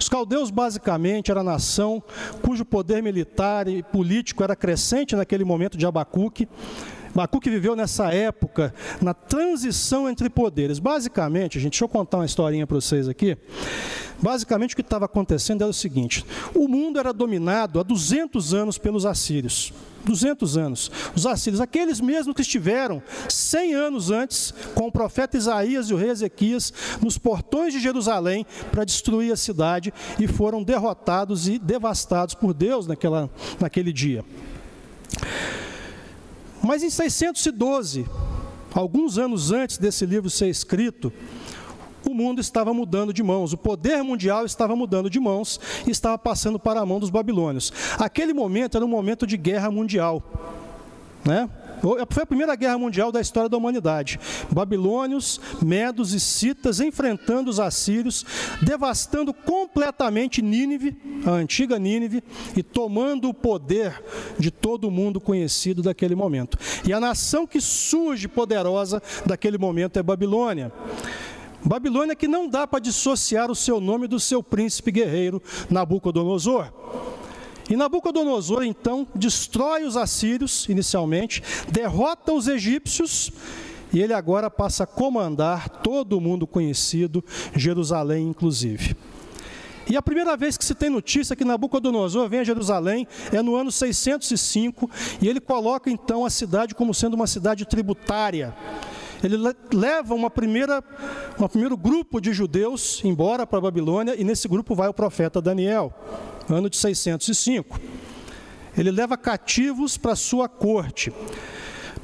Os 0.00 0.08
caldeus, 0.08 0.50
basicamente, 0.50 1.30
era 1.30 1.40
a 1.40 1.44
nação 1.44 2.02
cujo 2.40 2.64
poder 2.64 3.02
militar 3.02 3.68
e 3.68 3.82
político 3.82 4.42
era 4.42 4.56
crescente 4.56 5.14
naquele 5.14 5.44
momento 5.44 5.76
de 5.76 5.84
Abacuque. 5.84 6.48
Abacuque 7.18 7.50
viveu 7.50 7.74
nessa 7.74 8.14
época, 8.14 8.72
na 9.02 9.12
transição 9.12 10.08
entre 10.08 10.30
poderes. 10.30 10.78
Basicamente, 10.78 11.58
gente, 11.58 11.72
deixa 11.72 11.84
eu 11.84 11.88
contar 11.88 12.18
uma 12.18 12.26
historinha 12.26 12.64
para 12.64 12.76
vocês 12.76 13.08
aqui. 13.08 13.36
Basicamente, 14.22 14.74
o 14.74 14.76
que 14.76 14.82
estava 14.82 15.06
acontecendo 15.06 15.62
era 15.62 15.70
o 15.70 15.74
seguinte: 15.74 16.24
o 16.54 16.68
mundo 16.68 16.96
era 16.96 17.12
dominado 17.12 17.80
há 17.80 17.82
200 17.82 18.54
anos 18.54 18.78
pelos 18.78 19.04
assírios. 19.04 19.72
200 20.04 20.56
anos. 20.56 20.92
Os 21.14 21.26
assírios, 21.26 21.60
aqueles 21.60 22.00
mesmos 22.00 22.34
que 22.36 22.42
estiveram 22.42 23.02
100 23.28 23.74
anos 23.74 24.10
antes 24.12 24.54
com 24.76 24.86
o 24.86 24.92
profeta 24.92 25.36
Isaías 25.36 25.90
e 25.90 25.94
o 25.94 25.96
rei 25.96 26.10
Ezequias 26.10 26.72
nos 27.02 27.18
portões 27.18 27.72
de 27.74 27.80
Jerusalém 27.80 28.46
para 28.70 28.84
destruir 28.84 29.32
a 29.32 29.36
cidade 29.36 29.92
e 30.20 30.28
foram 30.28 30.62
derrotados 30.62 31.48
e 31.48 31.58
devastados 31.58 32.34
por 32.34 32.54
Deus 32.54 32.86
naquela, 32.86 33.28
naquele 33.60 33.92
dia. 33.92 34.24
Mas 36.68 36.82
em 36.82 36.90
612, 36.90 38.04
alguns 38.74 39.16
anos 39.16 39.50
antes 39.50 39.78
desse 39.78 40.04
livro 40.04 40.28
ser 40.28 40.48
escrito, 40.48 41.10
o 42.06 42.12
mundo 42.12 42.42
estava 42.42 42.74
mudando 42.74 43.10
de 43.10 43.22
mãos, 43.22 43.54
o 43.54 43.56
poder 43.56 44.02
mundial 44.02 44.44
estava 44.44 44.76
mudando 44.76 45.08
de 45.08 45.18
mãos 45.18 45.58
e 45.86 45.90
estava 45.90 46.18
passando 46.18 46.58
para 46.58 46.80
a 46.80 46.84
mão 46.84 47.00
dos 47.00 47.08
babilônios. 47.08 47.72
Aquele 47.98 48.34
momento 48.34 48.76
era 48.76 48.84
um 48.84 48.88
momento 48.88 49.26
de 49.26 49.38
guerra 49.38 49.70
mundial. 49.70 50.22
Né? 51.24 51.48
Foi 51.80 52.22
a 52.22 52.26
primeira 52.26 52.54
guerra 52.54 52.78
mundial 52.78 53.12
da 53.12 53.20
história 53.20 53.48
da 53.48 53.56
humanidade. 53.56 54.18
Babilônios, 54.50 55.40
medos 55.62 56.12
e 56.12 56.20
citas 56.20 56.80
enfrentando 56.80 57.50
os 57.50 57.60
assírios, 57.60 58.24
devastando 58.62 59.32
completamente 59.32 60.42
Nínive, 60.42 60.96
a 61.26 61.30
antiga 61.30 61.78
Nínive, 61.78 62.22
e 62.56 62.62
tomando 62.62 63.28
o 63.28 63.34
poder 63.34 64.02
de 64.38 64.50
todo 64.50 64.88
o 64.88 64.90
mundo 64.90 65.20
conhecido 65.20 65.82
daquele 65.82 66.14
momento. 66.14 66.58
E 66.86 66.92
a 66.92 67.00
nação 67.00 67.46
que 67.46 67.60
surge 67.60 68.28
poderosa 68.28 69.02
daquele 69.24 69.58
momento 69.58 69.98
é 69.98 70.02
Babilônia. 70.02 70.72
Babilônia 71.64 72.14
que 72.14 72.28
não 72.28 72.48
dá 72.48 72.66
para 72.66 72.78
dissociar 72.78 73.50
o 73.50 73.54
seu 73.54 73.80
nome 73.80 74.06
do 74.06 74.20
seu 74.20 74.42
príncipe 74.42 74.90
guerreiro 74.90 75.42
Nabucodonosor. 75.68 76.72
E 77.68 77.76
Nabucodonosor 77.76 78.62
então 78.62 79.06
destrói 79.14 79.84
os 79.84 79.96
assírios 79.96 80.68
inicialmente, 80.68 81.42
derrota 81.70 82.32
os 82.32 82.48
egípcios 82.48 83.30
e 83.92 84.00
ele 84.00 84.12
agora 84.12 84.50
passa 84.50 84.84
a 84.84 84.86
comandar 84.86 85.68
todo 85.68 86.16
o 86.16 86.20
mundo 86.20 86.46
conhecido, 86.46 87.24
Jerusalém 87.54 88.28
inclusive. 88.28 88.96
E 89.90 89.96
a 89.96 90.02
primeira 90.02 90.36
vez 90.36 90.56
que 90.58 90.64
se 90.64 90.74
tem 90.74 90.90
notícia 90.90 91.34
que 91.34 91.44
Nabucodonosor 91.44 92.28
vem 92.28 92.40
a 92.40 92.44
Jerusalém 92.44 93.06
é 93.32 93.40
no 93.40 93.56
ano 93.56 93.72
605, 93.72 94.90
e 95.20 95.28
ele 95.28 95.40
coloca 95.40 95.90
então 95.90 96.26
a 96.26 96.30
cidade 96.30 96.74
como 96.74 96.92
sendo 96.92 97.14
uma 97.14 97.26
cidade 97.26 97.64
tributária 97.64 98.54
ele 99.22 99.36
leva 99.72 100.14
uma 100.14 100.30
primeira, 100.30 100.82
um 101.38 101.48
primeiro 101.48 101.76
grupo 101.76 102.20
de 102.20 102.32
judeus 102.32 103.02
embora 103.04 103.46
para 103.46 103.58
a 103.58 103.62
Babilônia, 103.62 104.14
e 104.18 104.24
nesse 104.24 104.48
grupo 104.48 104.74
vai 104.74 104.88
o 104.88 104.94
profeta 104.94 105.40
Daniel, 105.40 105.92
ano 106.48 106.70
de 106.70 106.76
605. 106.76 107.80
Ele 108.76 108.90
leva 108.90 109.16
cativos 109.16 109.96
para 109.96 110.14
sua 110.14 110.48
corte. 110.48 111.12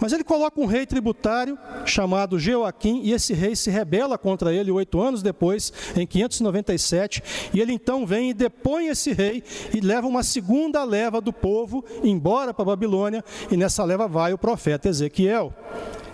Mas 0.01 0.13
ele 0.13 0.25
coloca 0.25 0.61
um 0.61 0.67
rei 0.67 0.85
tributário 0.87 1.59
chamado 1.85 2.39
Jeoaquim, 2.39 3.03
e 3.05 3.13
esse 3.13 3.33
rei 3.33 3.55
se 3.55 3.71
rebela 3.71 4.19
contra 4.19 4.53
ele 4.53 4.71
oito 4.71 5.01
anos 5.01 5.23
depois, 5.23 5.73
em 5.97 6.07
597, 6.07 7.23
e 7.53 7.61
ele 7.61 7.73
então 7.73 8.05
vem 8.05 8.31
e 8.31 8.35
depõe 8.35 8.89
esse 8.89 9.13
rei 9.13 9.43
e 9.73 9.81
leva 9.81 10.07
uma 10.07 10.23
segunda 10.23 10.83
leva 10.85 11.21
do 11.21 11.33
povo 11.33 11.85
embora 12.03 12.53
para 12.53 12.63
a 12.63 12.67
Babilônia, 12.67 13.25
e 13.51 13.57
nessa 13.57 13.85
leva 13.85 14.09
vai 14.09 14.33
o 14.33 14.39
profeta 14.39 14.89
Ezequiel. 14.89 15.55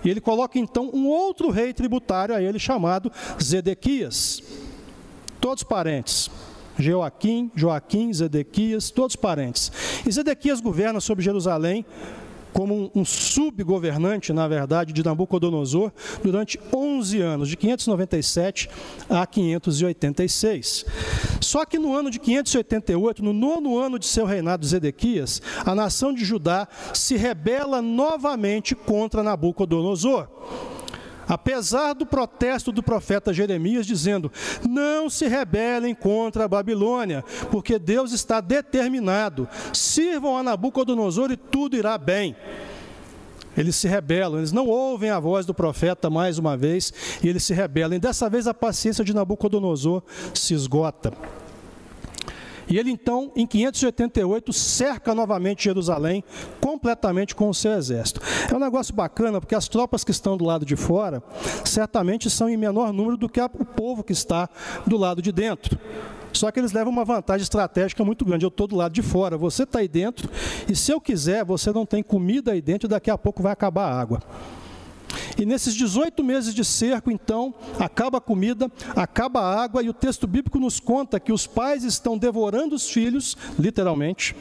E 0.04 0.10
ele 0.10 0.20
coloca 0.20 0.58
então 0.58 0.90
um 0.92 1.06
outro 1.06 1.50
rei 1.50 1.72
tributário 1.72 2.34
a 2.34 2.42
ele 2.42 2.58
chamado 2.58 3.10
Zedequias. 3.42 4.42
Todos 5.40 5.62
parentes. 5.62 6.30
Joaquim, 6.78 7.50
Joaquim, 7.54 8.12
Zedequias, 8.12 8.90
todos 8.90 9.16
parentes. 9.16 9.70
E 10.06 10.10
Zedequias 10.10 10.60
governa 10.60 11.00
sobre 11.00 11.22
Jerusalém 11.22 11.84
como 12.52 12.74
um, 12.74 12.90
um 13.00 13.04
subgovernante, 13.04 14.32
na 14.32 14.46
verdade, 14.46 14.92
de 14.92 15.04
Nabucodonosor 15.04 15.92
durante 16.22 16.58
11 16.72 17.20
anos, 17.20 17.48
de 17.48 17.56
597 17.56 18.68
a 19.08 19.26
586. 19.26 20.84
Só 21.40 21.64
que 21.64 21.78
no 21.78 21.96
ano 21.96 22.10
de 22.10 22.18
588, 22.18 23.22
no 23.22 23.32
nono 23.32 23.78
ano 23.78 23.98
de 23.98 24.06
seu 24.06 24.24
reinado 24.24 24.66
Zedequias, 24.66 25.40
a 25.64 25.74
nação 25.74 26.12
de 26.12 26.24
Judá 26.24 26.68
se 26.92 27.16
rebela 27.16 27.80
novamente 27.80 28.74
contra 28.74 29.22
Nabucodonosor 29.22 30.28
apesar 31.30 31.94
do 31.94 32.04
protesto 32.04 32.72
do 32.72 32.82
profeta 32.82 33.32
Jeremias 33.32 33.86
dizendo: 33.86 34.32
Não 34.68 35.08
se 35.08 35.28
rebelem 35.28 35.94
contra 35.94 36.44
a 36.44 36.48
Babilônia, 36.48 37.24
porque 37.50 37.78
Deus 37.78 38.12
está 38.12 38.40
determinado. 38.40 39.48
Sirvam 39.72 40.36
a 40.36 40.42
Nabucodonosor 40.42 41.30
e 41.30 41.36
tudo 41.36 41.76
irá 41.76 41.96
bem. 41.96 42.34
Eles 43.56 43.76
se 43.76 43.86
rebelam, 43.86 44.38
eles 44.38 44.52
não 44.52 44.66
ouvem 44.66 45.10
a 45.10 45.20
voz 45.20 45.44
do 45.46 45.54
profeta 45.54 46.08
mais 46.08 46.38
uma 46.38 46.56
vez 46.56 46.92
e 47.22 47.28
eles 47.28 47.44
se 47.44 47.54
rebelam. 47.54 47.96
E 47.96 48.00
dessa 48.00 48.28
vez 48.28 48.46
a 48.46 48.54
paciência 48.54 49.04
de 49.04 49.14
Nabucodonosor 49.14 50.02
se 50.34 50.54
esgota. 50.54 51.12
E 52.70 52.78
ele 52.78 52.90
então, 52.90 53.32
em 53.34 53.46
588, 53.46 54.52
cerca 54.52 55.12
novamente 55.12 55.64
Jerusalém, 55.64 56.22
completamente 56.60 57.34
com 57.34 57.48
o 57.48 57.54
seu 57.54 57.72
exército. 57.72 58.20
É 58.48 58.54
um 58.54 58.60
negócio 58.60 58.94
bacana, 58.94 59.40
porque 59.40 59.56
as 59.56 59.68
tropas 59.68 60.04
que 60.04 60.12
estão 60.12 60.36
do 60.36 60.44
lado 60.44 60.64
de 60.64 60.76
fora, 60.76 61.20
certamente 61.64 62.30
são 62.30 62.48
em 62.48 62.56
menor 62.56 62.92
número 62.92 63.16
do 63.16 63.28
que 63.28 63.40
o 63.40 63.48
povo 63.48 64.04
que 64.04 64.12
está 64.12 64.48
do 64.86 64.96
lado 64.96 65.20
de 65.20 65.32
dentro. 65.32 65.76
Só 66.32 66.48
que 66.52 66.60
eles 66.60 66.70
levam 66.70 66.92
uma 66.92 67.04
vantagem 67.04 67.42
estratégica 67.42 68.04
muito 68.04 68.24
grande. 68.24 68.44
Eu 68.44 68.48
estou 68.48 68.68
do 68.68 68.76
lado 68.76 68.92
de 68.92 69.02
fora, 69.02 69.36
você 69.36 69.64
está 69.64 69.80
aí 69.80 69.88
dentro, 69.88 70.30
e 70.68 70.76
se 70.76 70.92
eu 70.92 71.00
quiser, 71.00 71.44
você 71.44 71.72
não 71.72 71.84
tem 71.84 72.04
comida 72.04 72.52
aí 72.52 72.62
dentro 72.62 72.86
e 72.86 72.88
daqui 72.90 73.10
a 73.10 73.18
pouco 73.18 73.42
vai 73.42 73.52
acabar 73.52 73.86
a 73.86 74.00
água. 74.00 74.20
E 75.38 75.44
nesses 75.44 75.74
18 75.74 76.22
meses 76.22 76.54
de 76.54 76.64
cerco, 76.64 77.10
então, 77.10 77.54
acaba 77.78 78.18
a 78.18 78.20
comida, 78.20 78.70
acaba 78.94 79.40
a 79.40 79.62
água, 79.62 79.82
e 79.82 79.88
o 79.88 79.94
texto 79.94 80.26
bíblico 80.26 80.58
nos 80.58 80.80
conta 80.80 81.20
que 81.20 81.32
os 81.32 81.46
pais 81.46 81.84
estão 81.84 82.16
devorando 82.16 82.74
os 82.74 82.88
filhos, 82.88 83.36
literalmente. 83.58 84.34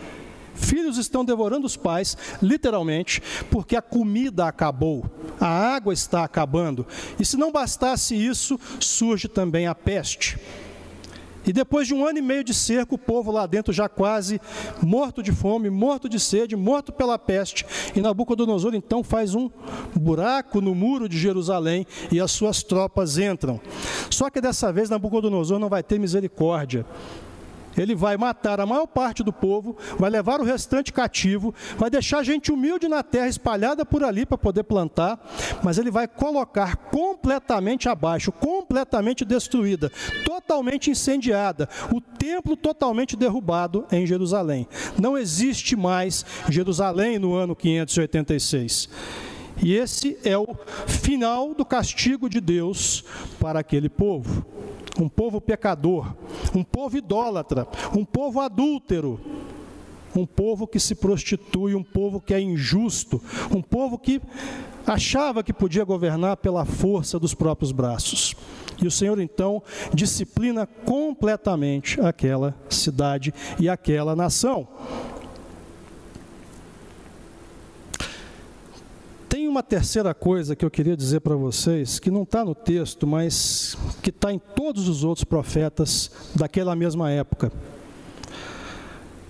Filhos 0.54 0.98
estão 0.98 1.24
devorando 1.24 1.66
os 1.66 1.78
pais, 1.78 2.18
literalmente, 2.42 3.22
porque 3.50 3.76
a 3.76 3.82
comida 3.82 4.46
acabou, 4.46 5.06
a 5.40 5.48
água 5.48 5.94
está 5.94 6.24
acabando. 6.24 6.86
E 7.18 7.26
se 7.26 7.38
não 7.38 7.52
bastasse 7.52 8.14
isso, 8.14 8.60
surge 8.80 9.28
também 9.28 9.68
a 9.68 9.74
peste. 9.74 10.38
E 11.46 11.54
depois 11.54 11.88
de 11.88 11.94
um 11.94 12.06
ano 12.06 12.20
e 12.20 12.22
meio 12.22 12.44
de 12.44 12.54
cerco, 12.54 12.96
o 12.96 12.98
povo 12.98 13.32
lá 13.32 13.46
dentro 13.46 13.74
já 13.74 13.88
quase 13.88 14.40
morto 14.82 15.24
de 15.24 15.32
fome, 15.32 15.70
morto 15.70 16.10
de 16.10 16.20
sede, 16.20 16.56
morto 16.56 16.92
pela 16.92 17.18
peste. 17.18 17.66
E 17.96 18.02
Nabucodonosor 18.02 18.76
então 18.76 19.04
faz 19.04 19.36
um 19.36 19.50
buraco 19.96 20.62
no 20.62 20.76
muro 20.76 21.08
de 21.08 21.18
Jerusalém 21.18 21.86
e 22.12 22.20
as 22.20 22.32
suas 22.32 22.64
tropas 22.64 23.18
entram. 23.18 23.60
Só 24.10 24.30
que 24.30 24.42
dessa 24.42 24.72
vez 24.72 24.90
Nabucodonosor 24.90 25.60
não 25.60 25.70
vai 25.70 25.84
ter 25.84 26.00
misericórdia. 26.00 26.86
Ele 27.82 27.96
vai 27.96 28.18
matar 28.18 28.60
a 28.60 28.66
maior 28.66 28.86
parte 28.86 29.24
do 29.24 29.32
povo, 29.32 29.78
vai 29.98 30.10
levar 30.10 30.42
o 30.42 30.44
restante 30.44 30.92
cativo, 30.92 31.54
vai 31.78 31.90
deixar 31.90 32.24
gente 32.24 32.52
humilde 32.52 32.88
na 32.88 33.02
terra 33.02 33.28
espalhada 33.28 33.86
por 33.86 34.04
ali 34.04 34.26
para 34.26 34.38
poder 34.38 34.64
plantar, 34.64 35.20
mas 35.64 35.78
ele 35.78 35.90
vai 35.90 36.08
colocar 36.08 36.76
completamente 36.76 37.88
abaixo, 37.88 38.32
completamente 38.32 39.24
destruída, 39.24 39.92
totalmente 40.26 40.92
incendiada, 40.92 41.70
o 41.94 42.02
templo 42.02 42.58
totalmente 42.58 43.16
derrubado 43.16 43.86
em 43.92 44.06
Jerusalém. 44.06 44.68
Não 45.00 45.18
existe 45.18 45.76
mais 45.76 46.26
Jerusalém 46.50 47.18
no 47.18 47.34
ano 47.34 47.56
586. 47.56 48.90
E 49.62 49.74
esse 49.74 50.18
é 50.24 50.38
o 50.38 50.48
final 50.88 51.54
do 51.54 51.66
castigo 51.66 52.30
de 52.30 52.40
Deus 52.40 53.04
para 53.40 53.60
aquele 53.60 53.90
povo 53.90 54.46
um 55.00 55.08
povo 55.08 55.40
pecador, 55.40 56.14
um 56.56 56.64
povo 56.64 56.98
idólatra, 56.98 57.68
um 57.96 58.04
povo 58.04 58.40
adúltero, 58.40 59.20
um 60.16 60.26
povo 60.26 60.68
que 60.68 60.80
se 60.80 60.96
prostitui, 60.96 61.76
um 61.76 61.84
povo 61.84 62.20
que 62.20 62.34
é 62.34 62.42
injusto, 62.42 63.22
um 63.56 63.62
povo 63.62 63.98
que 63.98 64.22
achava 64.86 65.44
que 65.44 65.54
podia 65.54 65.84
governar 65.84 66.38
pela 66.38 66.66
força 66.66 67.20
dos 67.20 67.34
próprios 67.34 67.72
braços. 67.72 68.36
E 68.82 68.88
o 68.88 68.92
Senhor 68.92 69.20
então 69.20 69.62
disciplina 69.94 70.66
completamente 70.66 72.00
aquela 72.02 72.56
cidade 72.70 73.34
e 73.60 73.70
aquela 73.70 74.16
nação. 74.16 74.68
Uma 79.50 79.64
terceira 79.64 80.14
coisa 80.14 80.56
que 80.56 80.64
eu 80.64 80.72
queria 80.72 80.96
dizer 80.96 81.22
para 81.22 81.36
vocês, 81.36 82.00
que 82.00 82.12
não 82.12 82.24
está 82.24 82.46
no 82.46 82.54
texto, 82.54 83.08
mas 83.08 83.78
que 84.02 84.10
está 84.10 84.32
em 84.32 84.40
todos 84.40 84.88
os 84.88 85.04
outros 85.04 85.24
profetas 85.24 86.12
daquela 86.36 86.76
mesma 86.76 87.10
época. 87.12 87.52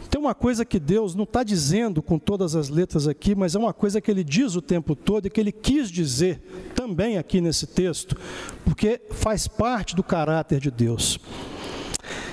Tem 0.10 0.20
uma 0.20 0.34
coisa 0.34 0.66
que 0.66 0.80
Deus 0.80 1.16
não 1.16 1.24
está 1.24 1.44
dizendo 1.44 2.02
com 2.02 2.18
todas 2.18 2.56
as 2.56 2.68
letras 2.68 3.08
aqui, 3.08 3.36
mas 3.36 3.56
é 3.56 3.60
uma 3.60 3.74
coisa 3.74 4.02
que 4.02 4.10
Ele 4.10 4.24
diz 4.24 4.56
o 4.56 4.62
tempo 4.62 4.96
todo 4.96 5.28
e 5.28 5.30
que 5.30 5.40
Ele 5.40 5.52
quis 5.52 5.90
dizer 5.90 6.42
também 6.76 7.18
aqui 7.18 7.40
nesse 7.40 7.68
texto, 7.68 8.18
porque 8.66 9.00
faz 9.12 9.48
parte 9.48 9.96
do 9.96 10.04
caráter 10.04 10.60
de 10.60 10.72
Deus. 10.72 11.20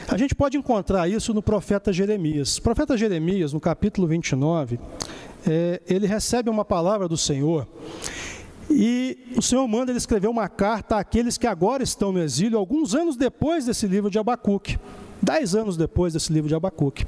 A 0.09 0.17
gente 0.17 0.35
pode 0.35 0.57
encontrar 0.57 1.09
isso 1.09 1.35
no 1.35 1.43
profeta 1.43 1.93
Jeremias. 1.93 2.57
O 2.59 2.63
profeta 2.63 2.97
Jeremias, 2.97 3.53
no 3.53 3.61
capítulo 3.61 4.07
29, 4.07 4.79
é, 5.47 5.81
ele 5.87 6.07
recebe 6.07 6.51
uma 6.51 6.65
palavra 6.65 7.09
do 7.09 7.17
Senhor 7.17 7.67
e 8.69 9.17
o 9.37 9.43
Senhor 9.43 9.67
manda 9.69 9.93
ele 9.93 9.99
escrever 9.99 10.29
uma 10.29 10.49
carta 10.49 10.97
àqueles 10.97 11.39
que 11.39 11.47
agora 11.47 11.83
estão 11.83 12.13
no 12.13 12.21
exílio, 12.21 12.59
alguns 12.59 12.95
anos 12.95 13.17
depois 13.17 13.65
desse 13.65 13.87
livro 13.87 14.11
de 14.11 14.19
Abacuque, 14.19 14.79
dez 15.23 15.55
anos 15.55 15.77
depois 15.77 16.13
desse 16.13 16.33
livro 16.33 16.49
de 16.49 16.55
Abacuque. 16.55 17.07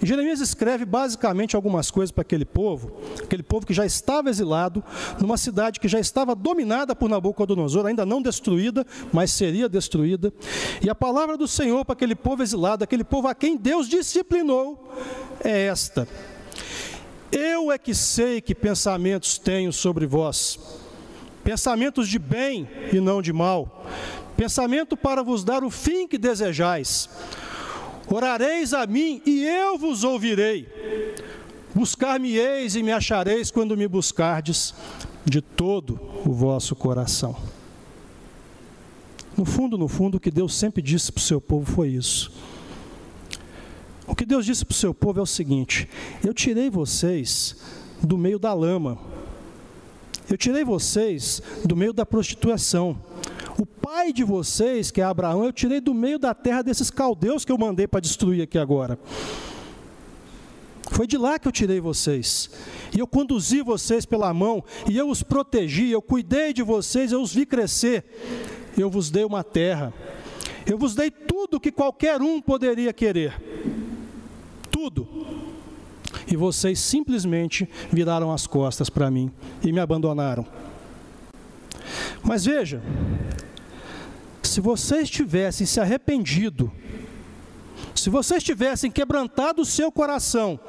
E 0.00 0.04
Jeremias 0.04 0.40
escreve 0.40 0.84
basicamente 0.84 1.56
algumas 1.56 1.90
coisas 1.90 2.10
para 2.10 2.20
aquele 2.20 2.44
povo, 2.44 2.92
aquele 3.22 3.42
povo 3.42 3.64
que 3.64 3.72
já 3.72 3.86
estava 3.86 4.28
exilado, 4.28 4.84
numa 5.18 5.38
cidade 5.38 5.80
que 5.80 5.88
já 5.88 5.98
estava 5.98 6.34
dominada 6.34 6.94
por 6.94 7.08
Nabucodonosor, 7.08 7.86
ainda 7.86 8.04
não 8.04 8.20
destruída, 8.20 8.86
mas 9.10 9.30
seria 9.30 9.70
destruída. 9.70 10.30
E 10.82 10.90
a 10.90 10.94
palavra 10.94 11.38
do 11.38 11.48
Senhor 11.48 11.82
para 11.82 11.94
aquele 11.94 12.14
povo 12.14 12.42
exilado, 12.42 12.84
aquele 12.84 13.04
povo 13.04 13.26
a 13.26 13.34
quem 13.34 13.56
Deus 13.56 13.88
disciplinou, 13.88 14.92
é 15.42 15.66
esta: 15.66 16.06
Eu 17.66 17.72
é 17.72 17.78
que 17.78 17.92
sei 17.92 18.40
que 18.40 18.54
pensamentos 18.54 19.38
tenho 19.38 19.72
sobre 19.72 20.06
vós, 20.06 20.56
pensamentos 21.42 22.08
de 22.08 22.16
bem 22.16 22.68
e 22.92 23.00
não 23.00 23.20
de 23.20 23.32
mal, 23.32 23.84
pensamento 24.36 24.96
para 24.96 25.20
vos 25.20 25.42
dar 25.42 25.64
o 25.64 25.70
fim 25.70 26.06
que 26.06 26.16
desejais. 26.16 27.10
Orareis 28.08 28.72
a 28.72 28.86
mim 28.86 29.20
e 29.26 29.44
eu 29.44 29.76
vos 29.76 30.04
ouvirei. 30.04 30.68
Buscar-me-eis 31.74 32.76
e 32.76 32.84
me 32.84 32.92
achareis 32.92 33.50
quando 33.50 33.76
me 33.76 33.88
buscardes 33.88 34.72
de 35.24 35.40
todo 35.40 35.98
o 36.24 36.32
vosso 36.32 36.76
coração. 36.76 37.34
No 39.36 39.44
fundo, 39.44 39.76
no 39.76 39.88
fundo, 39.88 40.18
o 40.18 40.20
que 40.20 40.30
Deus 40.30 40.54
sempre 40.54 40.80
disse 40.80 41.10
para 41.10 41.20
o 41.20 41.24
seu 41.24 41.40
povo 41.40 41.68
foi 41.68 41.88
isso. 41.88 42.30
O 44.06 44.14
que 44.14 44.24
Deus 44.24 44.46
disse 44.46 44.64
para 44.64 44.72
o 44.72 44.76
seu 44.76 44.94
povo 44.94 45.18
é 45.18 45.22
o 45.22 45.26
seguinte: 45.26 45.88
Eu 46.24 46.32
tirei 46.32 46.70
vocês 46.70 47.56
do 48.02 48.16
meio 48.16 48.38
da 48.38 48.54
lama, 48.54 48.98
eu 50.28 50.36
tirei 50.36 50.64
vocês 50.64 51.42
do 51.64 51.76
meio 51.76 51.92
da 51.92 52.06
prostituição, 52.06 52.98
o 53.58 53.64
pai 53.64 54.12
de 54.12 54.22
vocês, 54.22 54.90
que 54.90 55.00
é 55.00 55.04
Abraão, 55.04 55.44
eu 55.44 55.52
tirei 55.52 55.80
do 55.80 55.94
meio 55.94 56.18
da 56.18 56.34
terra 56.34 56.62
desses 56.62 56.90
caldeus 56.90 57.44
que 57.44 57.52
eu 57.52 57.58
mandei 57.58 57.86
para 57.86 58.00
destruir 58.00 58.42
aqui 58.42 58.58
agora. 58.58 58.98
Foi 60.90 61.06
de 61.06 61.18
lá 61.18 61.38
que 61.38 61.48
eu 61.48 61.52
tirei 61.52 61.80
vocês. 61.80 62.50
E 62.94 62.98
eu 62.98 63.06
conduzi 63.06 63.60
vocês 63.60 64.06
pela 64.06 64.32
mão, 64.32 64.62
e 64.88 64.96
eu 64.96 65.08
os 65.08 65.22
protegi, 65.22 65.90
eu 65.90 66.00
cuidei 66.00 66.52
de 66.52 66.62
vocês, 66.62 67.12
eu 67.12 67.20
os 67.20 67.34
vi 67.34 67.44
crescer. 67.44 68.04
Eu 68.78 68.90
vos 68.90 69.10
dei 69.10 69.24
uma 69.24 69.42
terra. 69.42 69.92
Eu 70.66 70.78
vos 70.78 70.94
dei 70.94 71.10
tudo 71.10 71.60
que 71.60 71.72
qualquer 71.72 72.20
um 72.20 72.40
poderia 72.40 72.92
querer. 72.92 73.34
Tudo. 74.76 75.08
E 76.30 76.36
vocês 76.36 76.78
simplesmente 76.78 77.66
viraram 77.90 78.30
as 78.30 78.46
costas 78.46 78.90
para 78.90 79.10
mim 79.10 79.32
e 79.62 79.72
me 79.72 79.80
abandonaram. 79.80 80.46
Mas 82.22 82.44
veja, 82.44 82.82
se 84.42 84.60
vocês 84.60 85.08
tivessem 85.08 85.66
se 85.66 85.80
arrependido, 85.80 86.70
se 87.94 88.10
vocês 88.10 88.44
tivessem 88.44 88.90
quebrantado 88.90 89.62
o 89.62 89.64
seu 89.64 89.90
coração 89.90 90.60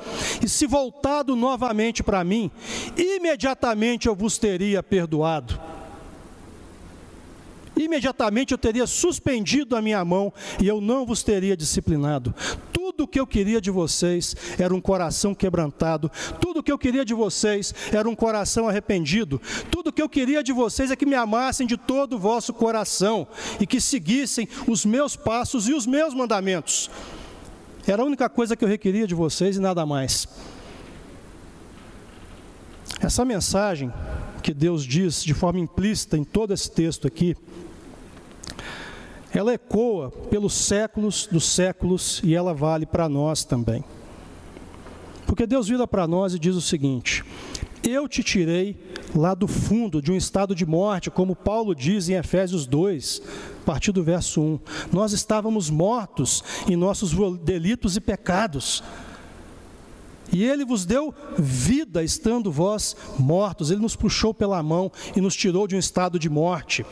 e 0.42 0.48
se 0.48 0.66
voltado 0.66 1.36
novamente 1.36 2.02
para 2.02 2.24
mim, 2.24 2.50
imediatamente 2.96 4.08
eu 4.08 4.16
vos 4.16 4.38
teria 4.38 4.82
perdoado. 4.82 5.60
Imediatamente 7.76 8.54
eu 8.54 8.58
teria 8.58 8.88
suspendido 8.88 9.76
a 9.76 9.82
minha 9.82 10.04
mão 10.04 10.34
e 10.62 10.68
eu 10.68 10.82
não 10.82 11.06
vos 11.06 11.24
teria 11.24 11.56
disciplinado. 11.56 12.34
Tudo 12.98 13.04
o 13.04 13.08
que 13.08 13.20
eu 13.20 13.28
queria 13.28 13.62
de 13.62 13.70
vocês 13.70 14.36
era 14.58 14.74
um 14.74 14.82
coração 14.82 15.36
quebrantado. 15.36 16.12
Tudo 16.42 16.62
o 16.62 16.64
que 16.64 16.72
eu 16.72 16.80
queria 16.80 17.06
de 17.06 17.14
vocês 17.14 17.72
era 17.92 18.10
um 18.10 18.16
coração 18.16 18.68
arrependido. 18.68 19.40
Tudo 19.70 19.92
o 19.92 19.94
que 19.94 20.02
eu 20.02 20.10
queria 20.10 20.42
de 20.42 20.52
vocês 20.52 20.90
é 20.90 20.96
que 20.96 21.06
me 21.06 21.14
amassem 21.14 21.68
de 21.68 21.78
todo 21.78 22.14
o 22.14 22.20
vosso 22.20 22.52
coração 22.52 23.28
e 23.60 23.68
que 23.68 23.80
seguissem 23.80 24.50
os 24.68 24.84
meus 24.84 25.16
passos 25.16 25.68
e 25.68 25.76
os 25.76 25.86
meus 25.86 26.16
mandamentos. 26.16 26.90
Era 27.86 28.02
a 28.02 28.06
única 28.06 28.28
coisa 28.28 28.56
que 28.56 28.66
eu 28.66 28.70
requeria 28.70 29.06
de 29.06 29.14
vocês 29.14 29.58
e 29.58 29.60
nada 29.60 29.86
mais. 29.86 30.28
Essa 33.00 33.24
mensagem 33.24 33.94
que 34.42 34.56
Deus 34.56 34.84
diz 34.84 35.24
de 35.24 35.36
forma 35.36 35.60
implícita 35.60 36.18
em 36.18 36.24
todo 36.24 36.52
esse 36.52 36.72
texto 36.72 37.06
aqui, 37.06 37.38
ela 39.34 39.54
ecoa 39.54 40.10
pelos 40.30 40.54
séculos 40.54 41.28
dos 41.32 41.46
séculos 41.46 42.22
e 42.24 42.34
ela 42.34 42.54
vale 42.54 42.86
para 42.86 43.10
nós 43.10 43.44
também. 43.44 43.84
Porque 45.26 45.46
Deus 45.46 45.68
vira 45.68 45.86
para 45.86 46.08
nós 46.08 46.34
e 46.34 46.40
diz 46.40 46.56
o 46.56 46.62
seguinte: 46.62 47.24
Eu 47.84 48.08
te 48.08 48.24
tirei 48.24 48.80
lá 49.14 49.34
do 49.34 49.48
fundo 49.48 50.02
de 50.02 50.12
um 50.12 50.16
estado 50.16 50.56
de 50.56 50.66
morte, 50.66 51.12
como 51.12 51.36
Paulo 51.36 51.76
diz 51.76 52.08
em 52.08 52.14
Efésios 52.14 52.66
2, 52.66 53.22
a 53.62 53.66
partir 53.66 53.92
do 53.92 54.04
verso 54.04 54.42
1. 54.42 54.60
Nós 54.92 55.12
estávamos 55.12 55.70
mortos 55.70 56.44
em 56.68 56.76
nossos 56.76 57.12
delitos 57.40 57.98
e 57.98 58.02
pecados. 58.02 58.84
E 60.32 60.44
ele 60.44 60.66
vos 60.66 60.86
deu 60.86 61.14
vida, 61.38 62.04
estando 62.04 62.52
vós 62.52 62.96
mortos. 63.18 63.72
Ele 63.72 63.82
nos 63.82 63.96
puxou 63.96 64.34
pela 64.34 64.62
mão 64.62 64.92
e 65.16 65.22
nos 65.22 65.36
tirou 65.36 65.68
de 65.68 65.76
um 65.76 65.80
estado 65.80 66.20
de 66.20 66.30
morte. 66.30 66.86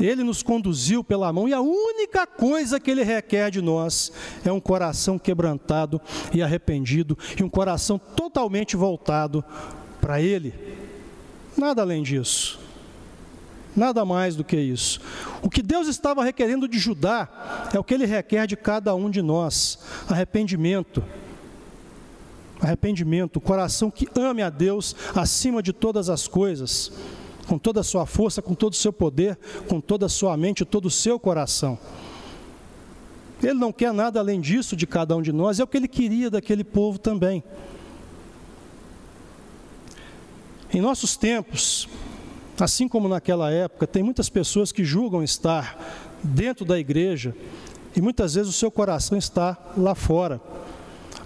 Ele 0.00 0.24
nos 0.24 0.42
conduziu 0.42 1.04
pela 1.04 1.32
mão 1.32 1.48
e 1.48 1.54
a 1.54 1.60
única 1.60 2.26
coisa 2.26 2.80
que 2.80 2.90
Ele 2.90 3.04
requer 3.04 3.50
de 3.50 3.62
nós 3.62 4.12
é 4.44 4.50
um 4.50 4.60
coração 4.60 5.18
quebrantado 5.18 6.00
e 6.32 6.42
arrependido 6.42 7.16
e 7.38 7.42
um 7.42 7.48
coração 7.48 7.98
totalmente 7.98 8.76
voltado 8.76 9.44
para 10.00 10.20
Ele. 10.20 10.52
Nada 11.56 11.82
além 11.82 12.02
disso. 12.02 12.58
Nada 13.76 14.04
mais 14.04 14.36
do 14.36 14.44
que 14.44 14.56
isso. 14.56 15.00
O 15.42 15.50
que 15.50 15.62
Deus 15.62 15.88
estava 15.88 16.24
requerendo 16.24 16.68
de 16.68 16.78
Judá 16.78 17.68
é 17.72 17.78
o 17.78 17.84
que 17.84 17.94
Ele 17.94 18.06
requer 18.06 18.46
de 18.46 18.56
cada 18.56 18.94
um 18.94 19.10
de 19.10 19.20
nós: 19.20 19.78
arrependimento. 20.08 21.02
Arrependimento, 22.60 23.40
coração 23.40 23.90
que 23.90 24.08
ame 24.16 24.40
a 24.40 24.48
Deus 24.48 24.94
acima 25.14 25.62
de 25.62 25.72
todas 25.72 26.08
as 26.08 26.26
coisas 26.26 26.92
com 27.44 27.58
toda 27.58 27.80
a 27.80 27.84
sua 27.84 28.06
força, 28.06 28.42
com 28.42 28.54
todo 28.54 28.72
o 28.72 28.76
seu 28.76 28.92
poder, 28.92 29.38
com 29.68 29.80
toda 29.80 30.06
a 30.06 30.08
sua 30.08 30.36
mente, 30.36 30.64
todo 30.64 30.86
o 30.86 30.90
seu 30.90 31.18
coração. 31.18 31.78
Ele 33.42 33.54
não 33.54 33.72
quer 33.72 33.92
nada 33.92 34.20
além 34.20 34.40
disso 34.40 34.74
de 34.74 34.86
cada 34.86 35.16
um 35.16 35.22
de 35.22 35.32
nós, 35.32 35.60
é 35.60 35.64
o 35.64 35.66
que 35.66 35.76
ele 35.76 35.88
queria 35.88 36.30
daquele 36.30 36.64
povo 36.64 36.98
também. 36.98 37.42
Em 40.72 40.80
nossos 40.80 41.16
tempos, 41.16 41.88
assim 42.58 42.88
como 42.88 43.08
naquela 43.08 43.50
época, 43.50 43.86
tem 43.86 44.02
muitas 44.02 44.28
pessoas 44.28 44.72
que 44.72 44.84
julgam 44.84 45.22
estar 45.22 45.78
dentro 46.22 46.64
da 46.64 46.78
igreja 46.78 47.34
e 47.94 48.00
muitas 48.00 48.34
vezes 48.34 48.50
o 48.50 48.58
seu 48.58 48.70
coração 48.70 49.16
está 49.16 49.56
lá 49.76 49.94
fora. 49.94 50.40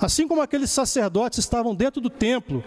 Assim 0.01 0.29
como 0.29 0.43
aqueles 0.43 0.71
sacerdotes 0.71 1.39
estavam 1.39 1.75
dentro 1.75 2.01
do 2.01 2.11
templo 2.11 2.63